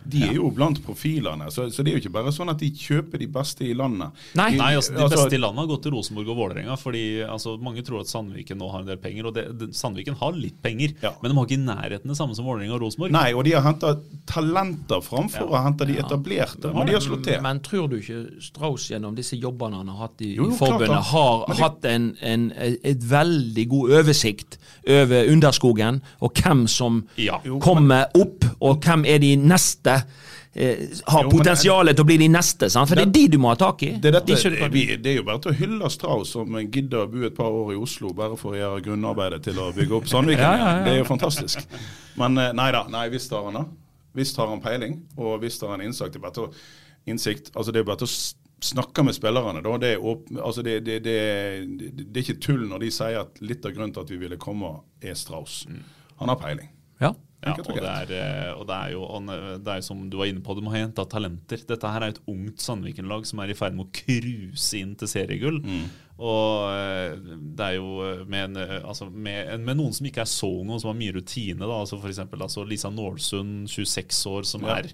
De 0.04 0.22
er 0.26 0.34
jo 0.34 0.50
blant 0.50 0.80
profilene, 0.84 1.50
så, 1.50 1.68
så 1.70 1.82
det 1.84 1.92
er 1.92 1.98
jo 1.98 2.02
ikke 2.04 2.14
bare 2.18 2.32
sånn 2.32 2.50
at 2.50 2.58
de 2.58 2.70
kjøper 2.70 3.18
de 3.18 3.26
beste 3.26 3.64
i 3.68 3.74
landet. 3.74 4.10
Nei. 4.34 4.50
De, 4.52 4.58
Nei, 4.60 4.74
altså 4.76 4.92
De 4.96 5.08
beste 5.14 5.34
i 5.36 5.40
landet 5.40 5.62
har 5.64 5.70
gått 5.70 5.82
til 5.86 5.92
Rosenborg 5.94 6.28
og 6.32 6.36
Vålerenga. 6.40 6.76
Fordi 6.80 7.04
altså, 7.22 7.56
Mange 7.62 7.82
tror 7.86 8.00
at 8.02 8.10
Sandviken 8.10 8.58
nå 8.60 8.68
har 8.72 8.80
en 8.84 8.86
del 8.90 8.98
penger, 9.02 9.26
og 9.30 9.34
det, 9.34 9.46
det, 9.60 9.70
Sandviken 9.76 10.16
har 10.20 10.32
litt 10.36 10.58
penger. 10.62 10.94
Ja. 11.02 11.12
Men 11.22 11.30
de 11.32 11.36
har 11.38 11.48
ikke 11.48 11.58
i 11.58 11.64
nærheten 11.64 12.08
det 12.12 12.16
samme 12.18 12.34
som 12.38 12.46
Vålerenga 12.48 12.74
og 12.76 12.82
Rosenborg. 12.84 13.12
Nei, 13.14 13.30
og 13.34 13.44
de 13.46 13.54
har 13.56 13.62
henta 13.66 13.94
talenter 14.30 15.00
framfor 15.04 15.50
å 15.50 15.62
hente 15.64 15.86
de 15.88 15.98
etablerte, 16.00 16.72
men 16.74 16.86
de 16.88 16.94
har 16.96 17.04
slått 17.04 17.24
til. 17.26 17.40
Men 17.44 17.60
tror 17.64 17.88
du 17.90 17.96
ikke 17.98 18.20
Strauss 18.44 18.88
gjennom 18.92 19.16
disse 19.18 19.36
jobbene 19.40 19.80
han 19.80 19.90
har 19.92 20.06
hatt 20.06 20.22
i, 20.24 20.34
Jo, 20.36 20.46
jo, 20.48 20.54
i 20.54 20.58
forbundet, 20.58 20.88
klart 20.90 21.10
har 21.10 21.44
det- 21.46 21.59
hatt 21.60 21.84
en, 21.90 22.10
en, 22.20 22.48
et 22.58 23.04
veldig 23.10 23.68
god 23.70 23.94
oversikt 24.00 24.58
over 24.88 25.28
underskogen, 25.32 26.00
og 26.20 26.32
hvem 26.40 26.66
som 26.68 27.02
Ja. 27.20 27.38
Kommer 27.60 28.08
opp, 28.16 28.44
og 28.60 28.80
hvem 28.84 29.04
er 29.08 29.18
de 29.22 29.34
neste 29.36 29.98
eh, 30.54 30.88
har 31.06 31.26
Jo, 31.26 31.30
potensialet 31.30 31.94
til 31.96 32.02
å 32.04 32.08
bli 32.08 32.16
de 32.24 32.28
neste, 32.32 32.70
sant? 32.72 32.88
for 32.88 32.98
det 32.98 33.04
er 33.06 33.12
de 33.14 33.24
du 33.34 33.38
må 33.42 33.52
ha 33.52 33.58
tak 33.60 33.84
i. 33.86 33.90
Det 34.00 34.12
dette, 34.16 34.26
De 34.32 34.38
som 34.40 34.56
vi, 34.72 34.86
det 34.96 35.12
er 35.12 35.20
jo 35.20 35.26
bare 35.28 35.42
til 35.44 35.52
å 35.52 35.58
hylle 35.60 35.90
Strauss 35.92 36.32
som 36.34 36.56
gidder 36.64 37.04
å 37.04 37.10
bo 37.12 37.22
et 37.28 37.36
par 37.36 37.52
år 37.52 37.74
i 37.76 37.78
Oslo 37.78 38.14
bare 38.16 38.38
for 38.40 38.56
å 38.56 38.58
gjøre 38.58 38.82
grunnarbeidet 38.88 39.44
til 39.46 39.60
å 39.60 39.70
bygge 39.76 40.00
opp 40.00 40.10
Sandviken. 40.10 40.42
Ja, 40.48 40.56
ja, 40.56 40.72
ja. 40.80 40.84
Det 40.88 40.96
er 40.96 40.98
jo 41.02 41.08
fantastisk. 41.08 41.78
Men 42.18 42.38
eh, 42.40 42.52
nei 42.56 42.70
da, 42.74 42.86
nei, 42.90 43.06
visst 43.12 43.30
har 43.36 43.46
han 43.46 43.60
det. 43.60 43.66
Visst 44.18 44.36
har 44.42 44.48
han 44.50 44.58
peiling, 44.64 44.96
og 45.20 45.36
visst 45.44 45.62
har 45.62 45.76
han 45.76 45.84
innsikt. 45.86 46.16
Det 46.16 46.18
er 46.18 46.24
bare 46.24 46.34
til 46.34 46.48
å, 46.48 46.52
innsikt. 47.06 47.52
Altså, 47.54 47.70
det 47.70 47.84
er 47.84 47.86
bare 47.86 48.00
til 48.02 48.10
å 48.10 48.14
snakker 48.64 49.06
med 49.06 49.16
spillerne, 49.16 49.62
da, 49.64 49.76
det 49.80 49.94
er, 49.94 50.04
åp- 50.04 50.28
altså 50.36 50.64
det, 50.66 50.80
det, 50.86 50.98
det, 51.06 51.16
er 51.16 52.20
ikke 52.22 52.40
tull 52.42 52.66
når 52.68 52.84
de 52.84 52.92
sier 52.94 53.22
at 53.22 53.40
litt 53.44 53.64
av 53.64 53.74
grunnen 53.76 53.94
til 53.96 54.04
at 54.04 54.12
vi 54.12 54.20
ville 54.20 54.40
komme, 54.40 54.74
er 55.00 55.16
Strauss. 55.18 55.64
Han 56.20 56.32
har 56.32 56.40
peiling. 56.40 56.70
Ja. 57.00 57.14
Ja, 57.40 57.54
og 57.56 57.72
det 57.72 57.88
er, 57.88 58.10
eh, 58.12 58.48
og 58.52 58.66
det 58.68 58.76
er 58.76 58.90
jo 58.92 59.04
det 59.64 59.72
er 59.72 59.84
som 59.84 60.02
du 60.12 60.18
var 60.20 60.28
inne 60.28 60.42
på, 60.44 60.52
du 60.52 60.60
må 60.60 60.74
ha 60.74 60.82
henta 60.82 61.06
talenter. 61.08 61.62
Dette 61.64 61.88
her 61.88 62.04
er 62.04 62.12
et 62.12 62.20
ungt 62.28 62.60
Sandviken-lag 62.60 63.24
som 63.28 63.40
er 63.40 63.52
i 63.52 63.56
ferd 63.56 63.78
med 63.78 63.86
å 63.86 63.94
cruise 63.96 64.76
inn 64.76 64.92
til 65.00 65.08
seriegull. 65.08 65.62
Mm. 65.64 65.86
Og 66.20 66.66
eh, 66.68 67.14
det 67.56 67.64
er 67.64 67.76
jo 67.78 67.94
eh, 68.04 68.18
med, 68.28 68.50
en, 68.50 68.58
eh, 68.60 68.74
altså 68.84 69.06
med, 69.08 69.54
med 69.64 69.78
noen 69.78 69.94
som 69.96 70.04
ikke 70.04 70.20
er 70.20 70.28
så 70.28 70.50
unge, 70.60 70.74
og 70.76 70.82
som 70.82 70.90
har 70.92 70.98
mye 70.98 71.14
rutine. 71.16 71.62
da, 71.62 71.70
altså 71.78 71.96
eksempel, 72.04 72.42
altså 72.44 72.64
Lisa 72.68 72.90
Nålsund, 72.92 73.70
26 73.72 74.18
år, 74.28 74.44
som 74.50 74.66
Ja. 74.68 74.76
er 74.82 74.90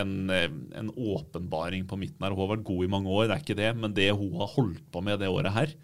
en, 0.00 0.30
en 0.30 0.88
åpenbaring 0.96 1.84
på 1.90 1.98
midten 2.00 2.24
her. 2.24 2.32
Hun 2.32 2.46
har 2.46 2.56
vært 2.56 2.64
god 2.70 2.84
i 2.86 2.90
mange 2.96 3.12
år, 3.12 3.28
det 3.28 3.36
er 3.36 3.44
ikke 3.44 3.58
det, 3.60 3.70
men 3.76 3.92
det 3.96 4.08
hun 4.16 4.32
har 4.40 4.48
holdt 4.56 4.80
på 4.92 5.02
med 5.04 5.20
det 5.20 5.28
året 5.28 5.52
her, 5.52 5.74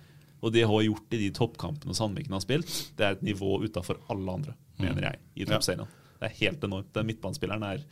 og 0.40 0.52
det 0.54 0.64
hun 0.64 0.78
har 0.78 0.88
gjort 0.88 1.12
i 1.18 1.20
de 1.26 1.30
toppkampene 1.36 1.94
Sandviken 1.96 2.32
har 2.32 2.40
spilt, 2.44 2.72
det 2.96 3.04
er 3.06 3.18
et 3.18 3.22
nivå 3.26 3.58
utafor 3.66 4.00
alle 4.12 4.32
andre, 4.40 4.56
mener 4.80 5.10
jeg, 5.10 5.22
i 5.36 5.44
Ja. 5.44 5.60
Det 6.16 6.30
er 6.30 6.36
helt 6.48 6.62
enormt. 6.64 6.86
Den 6.96 7.04
midtbanespilleren 7.10 7.62
er 7.62 7.82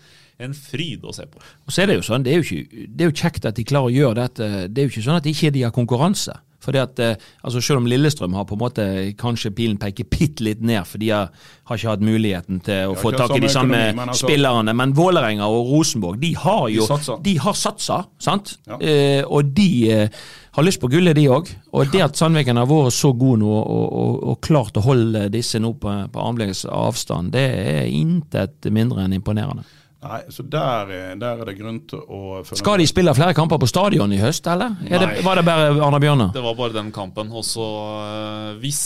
en 0.40 0.54
fryd 0.56 1.02
å 1.04 1.12
se 1.12 1.26
på. 1.28 1.36
Og 1.68 1.68
så 1.74 1.82
er 1.82 1.90
det 1.90 1.96
jo 1.98 2.04
sånn, 2.06 2.22
det 2.24 2.32
er 2.32 2.40
jo, 2.40 2.46
ikke, 2.56 2.86
det 2.88 3.04
er 3.04 3.10
jo 3.10 3.16
kjekt 3.20 3.44
at 3.50 3.58
de 3.58 3.64
klarer 3.68 3.90
å 3.90 3.92
gjøre 3.92 4.14
dette. 4.22 4.46
Det 4.72 4.80
er 4.80 4.86
jo 4.88 4.92
ikke 4.94 5.04
sånn 5.04 5.18
at 5.20 5.26
de 5.26 5.34
ikke 5.36 5.52
har 5.60 5.74
konkurranse. 5.76 6.32
For 6.64 6.74
det 6.74 6.82
at, 6.82 7.02
eh, 7.02 7.30
altså 7.44 7.62
Selv 7.64 7.82
om 7.82 7.88
Lillestrøm 7.90 8.34
har 8.38 8.46
på 8.48 8.56
en 8.56 8.62
måte 8.62 8.86
kanskje 9.20 9.52
pilen 9.54 9.78
peker 9.80 10.08
bitte 10.08 10.44
litt 10.46 10.62
ned, 10.64 10.84
for 10.88 11.02
de 11.02 11.10
har, 11.12 11.32
har 11.68 11.80
ikke 11.80 11.92
hatt 11.92 12.04
muligheten 12.04 12.62
til 12.64 12.92
å 12.92 12.96
få 12.98 13.12
tak 13.16 13.36
i 13.36 13.42
de 13.44 13.50
samme 13.52 13.76
økonomi, 13.76 13.98
men 14.00 14.14
altså- 14.14 14.28
spillerne. 14.28 14.76
Men 14.76 14.94
Vålerenga 14.96 15.48
og 15.50 15.68
Rosenborg 15.72 16.20
de 16.20 16.32
har 16.34 16.68
jo 16.72 16.88
de 17.24 17.36
har 17.38 17.58
satsa, 17.58 18.04
sant? 18.18 18.56
Ja. 18.66 18.78
Eh, 18.80 19.22
og 19.24 19.54
de 19.54 19.68
eh, 19.92 20.08
har 20.54 20.64
lyst 20.64 20.80
på 20.80 20.90
gullet, 20.90 21.16
de 21.16 21.28
òg. 21.28 21.50
Og 21.72 21.90
det 21.92 22.02
at 22.08 22.16
Sandviken 22.16 22.56
har 22.60 22.66
vært 22.70 22.94
så 22.96 23.12
god 23.18 23.42
nå 23.42 23.52
og, 23.52 23.86
og, 24.02 24.18
og 24.32 24.40
klart 24.44 24.76
å 24.78 24.84
holde 24.86 25.28
disse 25.34 25.60
nå 25.62 25.74
på, 25.80 25.94
på 26.12 26.26
armlengdes 26.26 26.64
avstand, 26.70 27.32
det 27.34 27.48
er 27.50 27.88
intet 27.90 28.70
mindre 28.72 29.04
enn 29.04 29.16
imponerende. 29.18 29.66
Nei, 30.04 30.20
så 30.28 30.44
der, 30.52 30.90
er- 30.92 31.14
der 31.20 31.40
er 31.40 31.48
det 31.48 31.56
grunn 31.58 31.80
til 31.88 32.02
å 32.04 32.20
følge 32.44 32.60
Skal 32.60 32.78
de 32.82 32.86
spille 32.90 33.14
flere 33.16 33.34
kamper 33.36 33.58
på 33.62 33.68
stadion 33.70 34.12
i 34.12 34.20
høst, 34.20 34.46
eller? 34.52 34.76
Er 34.88 35.00
det, 35.06 35.22
var 35.24 35.40
det 35.40 35.46
bare 35.48 35.70
Arna 35.80 36.00
Bjørnar? 36.02 36.34
Det 36.36 36.42
var 36.44 36.54
bare 36.58 36.76
den 36.76 36.92
kampen. 36.92 37.32
Og 37.32 37.44
så 37.48 37.64
eh, 38.04 38.58
hvis 38.60 38.82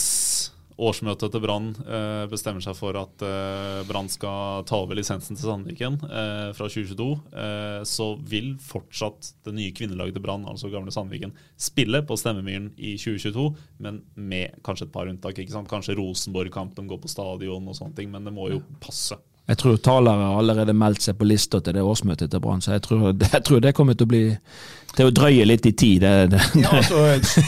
årsmøtet 0.79 1.33
til 1.33 1.41
Brann 1.43 1.73
eh, 1.83 2.21
bestemmer 2.31 2.63
seg 2.63 2.71
for 2.79 2.95
at 2.95 3.23
eh, 3.27 3.81
Brann 3.89 4.07
skal 4.07 4.61
ta 4.63 4.77
over 4.79 4.95
lisensen 4.95 5.35
til 5.35 5.43
Sandviken 5.49 5.97
eh, 6.07 6.53
fra 6.55 6.69
2022, 6.71 7.07
eh, 7.35 7.81
så 7.83 8.07
vil 8.31 8.53
fortsatt 8.63 9.33
det 9.43 9.57
nye 9.57 9.73
kvinnelaget 9.75 10.15
til 10.15 10.23
Brann, 10.23 10.47
altså 10.47 10.71
gamle 10.71 10.93
Sandviken, 10.95 11.33
spille 11.59 11.99
på 12.07 12.15
Stemmemyren 12.21 12.69
i 12.79 12.93
2022, 12.95 13.49
men 13.83 13.99
med 14.15 14.55
kanskje 14.63 14.87
et 14.87 14.93
par 14.95 15.11
unntak. 15.11 15.35
ikke 15.43 15.51
sant? 15.57 15.67
Kanskje 15.67 15.97
Rosenborg-kampen 15.99 16.87
går 16.87 17.03
på 17.03 17.11
stadion 17.11 17.67
og 17.67 17.75
sånne 17.75 17.99
ting, 17.99 18.15
men 18.15 18.23
det 18.23 18.31
må 18.39 18.47
jo 18.53 18.63
passe. 18.79 19.19
Jeg 19.49 19.57
tror 19.57 19.79
talere 19.81 20.27
har 20.29 20.39
allerede 20.39 20.75
meldt 20.77 21.01
seg 21.07 21.17
på 21.17 21.25
lista 21.25 21.61
til 21.63 21.73
det 21.73 21.81
årsmøtet 21.81 22.29
til 22.29 22.41
Brann, 22.43 22.61
så 22.61 22.75
jeg 22.75 22.85
tror, 22.85 23.09
jeg 23.33 23.45
tror 23.47 23.63
det 23.65 23.75
kommer 23.77 23.97
til 23.97 24.09
å 24.09 24.13
bli 24.13 24.25
til 24.95 25.09
å 25.09 25.13
drøye 25.13 25.45
litt 25.47 25.65
i 25.69 25.73
tid. 25.77 26.03
Det, 26.03 26.11
det, 26.33 26.39
Ja, 26.59 26.71
altså, 26.79 27.01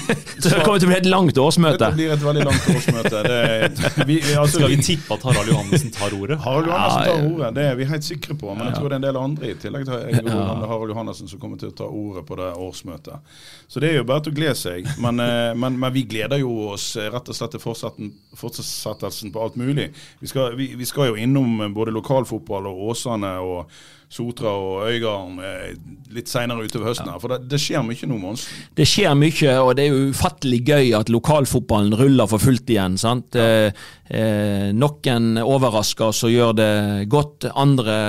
det 0.43 0.61
kommer 0.63 0.81
til 0.81 0.87
å 0.87 0.91
bli 0.91 0.97
et 0.97 1.09
langt 1.09 1.39
årsmøte. 1.41 1.89
Det 1.89 1.97
blir 1.97 2.13
et 2.13 2.23
veldig 2.23 2.45
langt 2.47 2.67
årsmøte. 2.73 3.23
Det, 3.25 3.39
vi, 4.09 4.17
altså, 4.35 4.59
Skal 4.59 4.73
vi 4.75 4.79
tippe 4.85 5.17
at 5.17 5.25
Harald 5.27 5.51
Johannessen 5.51 5.93
tar 5.95 6.15
ordet? 6.17 6.37
Harald 6.45 6.69
Johannessen 6.69 7.07
tar 7.09 7.29
ordet, 7.31 7.51
det 7.57 7.65
er 7.67 7.79
vi 7.79 7.87
helt 7.91 8.07
sikre 8.07 8.37
på. 8.37 8.53
Men 8.53 8.69
jeg 8.69 8.77
tror 8.77 8.87
det 8.87 8.97
er 8.97 9.01
en 9.01 9.07
del 9.07 9.21
andre 9.21 9.51
i 9.51 9.57
tillegg 9.61 9.87
til 9.89 10.31
Harald 10.31 10.93
Johannessen 10.93 11.31
som 11.31 11.41
kommer 11.41 11.61
til 11.61 11.73
å 11.73 11.77
ta 11.81 11.89
ordet 11.89 12.25
på 12.27 12.37
det 12.39 12.51
årsmøtet. 12.67 13.33
Så 13.71 13.83
det 13.83 13.91
er 13.91 14.01
jo 14.01 14.07
bare 14.07 14.25
til 14.25 14.35
å 14.35 14.37
glede 14.37 14.57
seg. 14.59 14.87
Men, 15.01 15.21
eh, 15.23 15.51
men, 15.57 15.77
men 15.79 15.93
vi 15.95 16.05
gleder 16.09 16.41
jo 16.41 16.51
oss 16.73 16.93
rett 16.99 17.29
og 17.31 17.37
slett 17.37 17.55
til 17.55 17.63
fortsettelsen 17.63 19.33
på 19.33 19.43
alt 19.43 19.57
mulig. 19.59 19.89
Vi 20.19 20.29
skal, 20.29 20.57
vi, 20.59 20.73
vi 20.77 20.87
skal 20.87 21.11
jo 21.11 21.19
innom 21.19 21.61
eh, 21.63 21.71
både 21.91 21.99
lokalfotball 21.99 22.67
og 22.71 22.85
Åsane 22.91 23.33
og 23.41 23.71
Sotra 24.11 24.51
og 24.51 24.89
Øygarden 24.91 25.37
eh, 25.39 25.75
litt 26.11 26.27
seinere 26.27 26.65
utover 26.65 26.89
høsten. 26.89 27.07
her, 27.07 27.19
For 27.23 27.31
det, 27.31 27.45
det 27.47 27.59
skjer 27.63 27.83
mye 27.87 28.09
nå, 28.11 28.17
Mons. 28.19 28.43
Det 28.75 28.83
skjer 28.87 29.13
mye, 29.15 29.53
og 29.63 29.75
det 29.77 29.85
er 29.85 29.93
jo 29.93 30.09
ufattelig 30.11 30.59
gøy 30.67 30.89
at 30.99 31.11
lokalfotballen 31.13 31.95
ruller 31.95 32.27
for 32.27 32.43
fullt 32.43 32.69
igjen. 32.69 32.97
sant? 32.99 33.35
Ja. 33.39 33.71
eh, 34.11 34.71
noen 34.75 35.37
overrasker 35.39 36.09
oss 36.11 36.25
og 36.27 36.33
gjør 36.33 36.57
det 36.59 36.71
godt. 37.11 37.47
Andre 37.55 37.99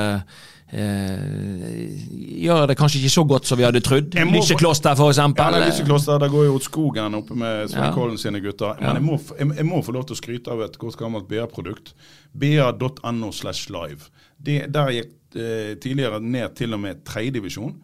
eh, 0.72 1.92
gjør 2.42 2.66
det 2.72 2.76
kanskje 2.80 2.98
ikke 3.04 3.14
så 3.14 3.24
godt 3.28 3.46
som 3.46 3.60
vi 3.60 3.66
hadde 3.68 3.82
trodd. 3.84 4.16
Lysekloster, 4.32 4.98
for 4.98 5.14
Ja, 5.14 5.28
det 5.30 5.60
er 5.60 5.68
Lysekloster, 5.68 6.18
der 6.18 6.32
går 6.32 6.48
jo 6.48 6.56
ut 6.58 6.66
skogen 6.66 7.14
oppe 7.14 7.38
med 7.38 7.70
Svein 7.70 7.94
Ja. 7.94 8.16
Sine 8.18 8.40
gutter. 8.42 8.74
Men 8.80 8.98
jeg, 8.98 9.06
må, 9.06 9.20
jeg, 9.38 9.52
jeg 9.56 9.66
må 9.70 9.82
få 9.86 9.94
lov 9.94 10.10
til 10.10 10.18
å 10.18 10.18
skryte 10.18 10.50
av 10.50 10.66
et 10.66 10.78
godt 10.82 10.98
gammelt 10.98 11.28
BA-produkt. 11.30 11.94
BA.no 12.32 13.32
slash 13.32 13.70
live. 13.72 14.08
Det, 14.38 14.66
der 14.72 14.92
gikk 14.96 15.36
eh, 15.36 15.74
tidligere 15.80 16.20
ned 16.20 16.56
til 16.58 16.74
og 16.74 16.80
med 16.80 17.04
tredjedivisjon. 17.08 17.76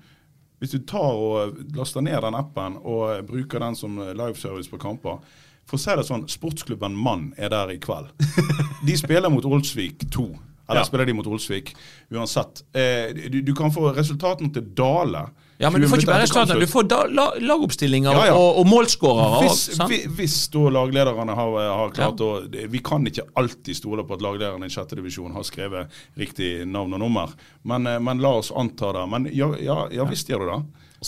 Hvis 0.59 0.75
du 0.75 0.81
tar 0.89 1.15
og 1.15 1.59
laster 1.77 2.03
ned 2.03 2.19
den 2.25 2.35
appen 2.35 2.81
og 2.83 3.29
bruker 3.29 3.63
den 3.63 3.77
som 3.79 4.01
liveservice 4.01 4.71
på 4.71 4.81
kamper 4.83 5.21
For 5.69 5.77
å 5.77 5.83
si 5.83 5.95
det 5.95 6.07
sånn, 6.09 6.25
sportsklubben 6.27 6.97
Mann 6.97 7.29
er 7.37 7.53
der 7.53 7.71
i 7.75 7.79
kveld. 7.79 8.09
De 8.89 8.95
spiller 8.97 9.31
mot 9.31 9.45
Olsvik 9.45 10.07
2. 10.11 10.25
Eller 10.69 10.81
Ja. 10.81 10.85
spiller 10.85 11.07
de 11.07 11.13
mot 11.17 11.27
Olsvik. 11.27 11.75
Uansett. 12.13 12.63
Eh, 12.77 13.15
du, 13.31 13.41
du 13.43 13.55
kan 13.55 13.71
få 13.73 13.93
resultatene 13.97 14.53
til 14.53 14.67
dale. 14.77 15.31
Ja, 15.59 15.71
men 15.75 15.81
du 15.83 15.89
får 15.91 15.99
ikke 16.05 16.07
bare 16.13 16.23
resultatene, 16.23 16.55
starten, 16.55 16.61
du 16.61 16.71
får 16.71 16.85
da, 16.89 16.99
la, 17.11 17.25
lagoppstillinger 17.41 18.13
Ja, 18.15 18.27
ja. 18.29 18.35
og, 18.39 18.61
og 18.61 18.67
målskårere. 18.71 19.41
Hvis, 19.43 19.63
vi- 19.91 20.05
hvis 20.21 20.37
da 20.55 20.69
laglederne 20.71 21.35
har, 21.35 21.57
har 21.81 21.91
klart 21.97 22.21
å 22.23 22.29
Vi 22.71 22.79
kan 22.79 23.03
ikke 23.11 23.25
alltid 23.35 23.75
stole 23.81 24.05
på 24.07 24.15
at 24.15 24.23
laglederen 24.23 24.63
i 24.63 24.69
sjette 24.71 24.95
divisjon 24.95 25.33
har 25.35 25.43
skrevet 25.43 25.91
riktig 26.17 26.65
navn 26.69 26.95
og 26.95 27.01
nummer, 27.03 27.33
men, 27.65 27.87
eh, 27.91 27.99
men 27.99 28.19
la 28.23 28.37
oss 28.39 28.53
anta 28.55 28.93
det. 28.93 29.09
Men 29.11 29.27
ja, 29.35 29.51
ja, 29.59 29.89
ja 29.91 30.05
visst 30.05 30.29
gjør 30.31 30.45
du 30.47 30.53
det. 30.53 30.61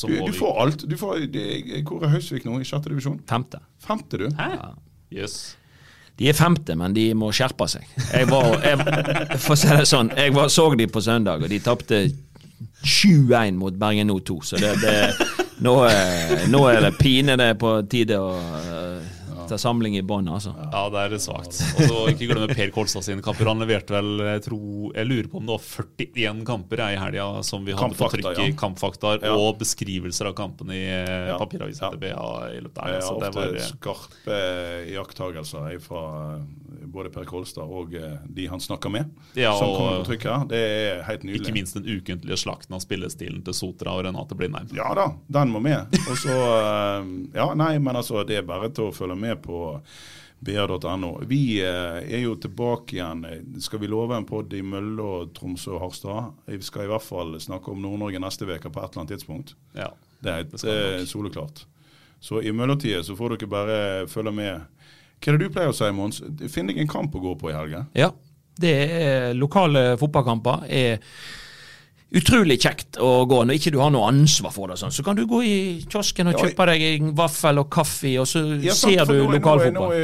Du, 0.07 0.27
du 0.27 0.33
får 0.33 0.59
alt. 0.63 0.83
Du 0.89 0.97
får, 0.97 1.27
det, 1.31 1.85
hvor 1.87 2.03
er 2.07 2.09
Hausvik 2.17 2.45
nå 2.47 2.59
i 2.61 2.65
sjette 2.67 2.89
divisjon? 2.91 3.21
Femte. 3.31 3.59
Femte, 3.79 4.19
du. 4.19 4.29
Hæ? 4.39 4.75
Yes. 5.11 5.57
De 6.21 6.29
er 6.29 6.37
femte, 6.37 6.75
men 6.77 6.93
de 6.93 7.07
må 7.17 7.31
skjerpe 7.33 7.65
seg. 7.73 7.87
Jeg 8.13 8.29
var, 8.29 8.51
jeg, 8.61 8.77
for 9.41 9.55
å 9.55 9.57
si 9.57 9.71
det 9.73 9.87
sånn, 9.89 10.11
jeg 10.13 10.35
var, 10.37 10.51
så 10.53 10.67
de 10.77 10.87
på 10.93 11.01
søndag, 11.01 11.41
og 11.41 11.49
de 11.49 11.61
tapte 11.65 12.03
7-1 12.85 13.57
mot 13.57 13.73
Bergen 13.81 14.11
nå 14.13 14.19
2. 14.29 14.37
Så 14.45 14.61
det, 14.61 14.75
det, 14.83 14.97
nå, 15.65 15.75
nå 16.53 16.61
er 16.69 16.85
det 16.85 16.93
pinadø 17.01 17.49
på 17.61 17.73
tide 17.89 18.21
å 18.21 18.35
eh, 19.51 19.57
ta 19.57 19.59
samling 19.61 19.97
i 19.99 20.03
bånn, 20.07 20.29
altså. 20.31 20.53
Ja, 20.71 20.83
det 20.93 21.03
er 21.07 21.17
svakt. 21.23 21.59
Og 21.77 21.83
så 21.91 22.01
ikke 22.13 22.29
glemme 22.31 22.49
Per 22.55 22.71
Kolstad 22.75 23.05
sine 23.07 23.25
kamper. 23.25 23.49
Han 23.51 23.63
leverte 23.63 23.95
vel, 23.97 24.11
jeg, 24.29 24.45
tror, 24.47 24.93
jeg 24.95 25.09
lurer 25.11 25.31
på 25.33 25.41
om 25.41 25.49
det 25.49 25.57
var 25.57 25.65
41 25.99 26.45
kamper 26.49 26.85
i 26.87 26.99
helga 27.01 27.27
som 27.47 27.67
vi 27.67 27.75
hadde 27.77 27.99
på 27.99 28.11
trykk 28.15 28.31
i 28.33 28.49
ja. 28.51 28.57
kampfakta, 28.61 29.17
Ja. 29.25 29.35
og 29.35 29.59
beskrivelser 29.61 30.31
av 30.31 30.37
kampene 30.39 30.77
i 30.77 30.85
ja. 30.87 31.35
Ja. 31.35 31.39
papiravisen 31.41 31.85
Ja. 31.87 31.91
til 31.91 32.03
BA 32.07 32.31
i 32.55 32.61
løpet 32.65 32.79
av 32.79 32.87
helga. 32.87 33.01
Det 33.01 33.11
ofte 33.11 33.33
var 33.41 33.57
eh, 33.57 33.71
skarpe 33.75 34.41
iakttagelser 34.95 35.79
fra 35.85 36.05
eh, 36.37 36.70
både 36.93 37.11
Per 37.15 37.25
Kolstad 37.29 37.71
og 37.71 37.95
eh, 37.95 38.19
de 38.29 38.47
han 38.51 38.61
snakker 38.61 38.93
med, 38.93 39.11
Ja, 39.39 39.55
som 39.59 39.73
kommer 39.77 40.01
på 40.03 40.11
trykk 40.11 40.27
her. 40.29 40.47
Det 40.51 40.61
er 40.61 41.03
helt 41.09 41.25
nydelig. 41.27 41.43
ikke 41.47 41.57
minst 41.57 41.79
den 41.79 41.89
ukentlige 41.89 42.39
slakten 42.41 42.77
av 42.77 42.85
spillestilen 42.85 43.43
til 43.47 43.57
Sotra 43.57 43.97
og 43.99 44.05
Renate 44.07 44.37
Blindheim. 44.39 44.71
Ja 44.77 44.93
da, 44.99 45.11
den 45.29 45.53
må 45.55 45.63
med. 45.65 45.93
Og 46.07 46.17
så 46.21 46.37
eh, 46.63 47.13
Ja, 47.37 47.51
nei, 47.55 47.75
men 47.79 47.97
altså, 47.97 48.25
det 48.27 48.41
er 48.41 48.49
bare 48.49 48.71
til 48.75 48.91
å 48.91 48.95
følge 48.97 49.17
med 49.19 49.43
på 49.45 49.61
br.no. 50.41 51.11
Vi 51.29 51.61
eh, 51.61 52.01
er 52.17 52.23
jo 52.25 52.37
tilbake 52.41 52.97
igjen. 52.97 53.27
Skal 53.61 53.83
vi 53.83 53.91
love 53.93 54.17
en 54.17 54.25
pod 54.29 54.53
i 54.57 54.63
Mølle 54.65 55.05
og 55.05 55.35
Tromsø 55.37 55.75
og 55.77 55.83
Harstad? 55.85 56.31
Vi 56.49 56.63
skal 56.65 56.87
i 56.87 56.93
hvert 56.93 57.05
fall 57.05 57.37
snakke 57.43 57.75
om 57.75 57.83
Nord-Norge 57.85 58.23
neste 58.23 58.49
uke 58.49 58.71
på 58.73 58.81
et 58.81 58.89
eller 58.89 59.03
annet 59.03 59.13
tidspunkt. 59.19 59.53
Ja. 59.77 59.91
Det 60.21 60.33
er 60.33 60.49
helt 60.49 61.09
soleklart. 61.09 61.65
Så 62.21 62.43
i 62.45 62.53
mellomtida 62.53 63.03
så 63.05 63.17
får 63.17 63.37
dere 63.37 63.49
bare 63.49 63.77
følge 64.13 64.33
med. 64.37 64.80
Hva 65.21 65.33
er 65.33 65.37
det 65.37 65.47
du 65.47 65.53
pleier 65.53 65.73
å 65.73 65.77
si, 65.77 65.91
Mons? 65.93 66.23
Finn 66.49 66.71
deg 66.71 66.81
en 66.81 66.89
kamp 66.91 67.15
å 67.15 67.21
gå 67.21 67.37
på 67.41 67.53
i 67.53 67.57
helga. 67.57 67.85
Ja, 67.99 68.11
det 68.61 68.75
er 68.97 69.37
lokale 69.37 69.95
fotballkamper. 70.01 70.67
er 70.69 70.99
Utrolig 72.11 72.57
kjekt 72.59 72.97
å 72.99 73.23
gå 73.31 73.37
når 73.47 73.61
ikke 73.61 73.71
du 73.71 73.77
har 73.79 73.93
noe 73.95 74.09
ansvar 74.11 74.51
for 74.51 74.73
det. 74.73 74.81
Sånn. 74.81 74.91
Så 74.91 75.05
kan 75.07 75.15
du 75.15 75.23
gå 75.31 75.45
i 75.47 75.59
kiosken 75.85 76.33
og 76.33 76.41
kjøpe 76.43 76.67
deg 76.73 76.83
en 76.89 77.13
vaffel 77.15 77.61
og 77.63 77.69
kaffe, 77.71 78.17
og 78.19 78.27
så 78.27 78.43
Ja, 78.59 78.75
sant, 78.75 78.97
ser 78.99 79.07
du 79.07 79.31
lokalfotball. 79.31 79.95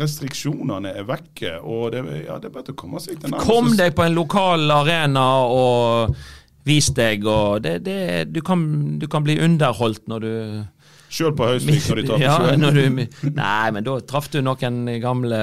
Restriksjonene 0.00 0.94
er 0.96 1.04
vekke, 1.08 1.58
og 1.60 1.92
det, 1.92 2.00
ja, 2.22 2.38
det 2.40 2.48
er 2.48 2.54
bare 2.54 2.70
til 2.70 2.78
å 2.78 2.80
komme 2.80 3.04
seg 3.04 3.20
til 3.20 3.36
Kom 3.42 3.74
deg 3.76 3.92
på 3.98 4.06
en 4.06 4.16
lokal 4.16 4.64
arena 4.78 5.26
og 5.52 6.16
vis 6.68 6.88
deg, 6.96 7.28
og 7.28 7.60
det, 7.68 7.82
det, 7.84 8.00
du, 8.32 8.40
kan, 8.44 8.64
du 8.96 9.04
kan 9.12 9.28
bli 9.28 9.36
underholdt 9.44 10.08
når 10.08 10.24
du 10.24 10.32
Sjøl 11.08 11.32
på 11.36 11.46
Hausvik 11.48 11.86
når 11.88 12.00
de 12.00 12.04
tar 12.08 12.18
på 12.18 12.24
ja, 12.24 12.34
sjøen. 12.36 12.66
du, 12.76 13.30
Nei, 13.32 13.70
men 13.74 13.86
da 13.86 13.94
traff 14.04 14.28
du 14.32 14.40
noen 14.44 14.82
gamle 15.00 15.38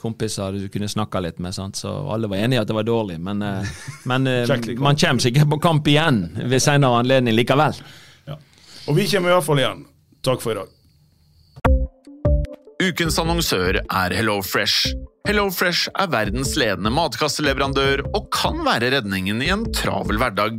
kompiser 0.00 0.54
du 0.54 0.68
kunne 0.72 0.90
snakka 0.90 1.22
litt 1.24 1.42
med, 1.42 1.56
sant? 1.56 1.80
så 1.80 1.92
alle 2.14 2.30
var 2.30 2.44
enige 2.44 2.62
at 2.62 2.70
det 2.70 2.76
var 2.78 2.86
dårlig. 2.86 3.18
Men, 3.22 3.42
eh, 3.42 3.74
men 4.10 4.30
eh, 4.30 4.54
man 4.78 5.00
kommer 5.00 5.26
sikkert 5.26 5.50
på 5.50 5.60
kamp 5.64 5.90
igjen 5.90 6.28
ved 6.44 6.62
senere 6.62 7.02
anledning 7.02 7.36
likevel. 7.36 7.76
Ja. 8.30 8.38
Og 8.86 8.98
vi 9.00 9.08
kommer 9.10 9.32
i 9.32 9.36
hvert 9.38 9.48
fall 9.48 9.64
igjen. 9.64 9.84
Takk 10.24 10.44
for 10.44 10.54
i 10.54 10.62
dag. 10.62 10.70
Ukens 12.84 13.16
annonsør 13.22 13.78
er 13.80 14.14
HelloFresh. 14.14 14.94
HelloFresh 15.28 15.88
er 15.96 16.08
verdens 16.12 16.52
ledende 16.60 16.90
matkasseleverandør 16.92 18.02
og 18.10 18.26
kan 18.34 18.58
være 18.66 18.90
redningen 18.98 19.40
i 19.42 19.50
en 19.54 19.62
travel 19.72 20.20
hverdag. 20.20 20.58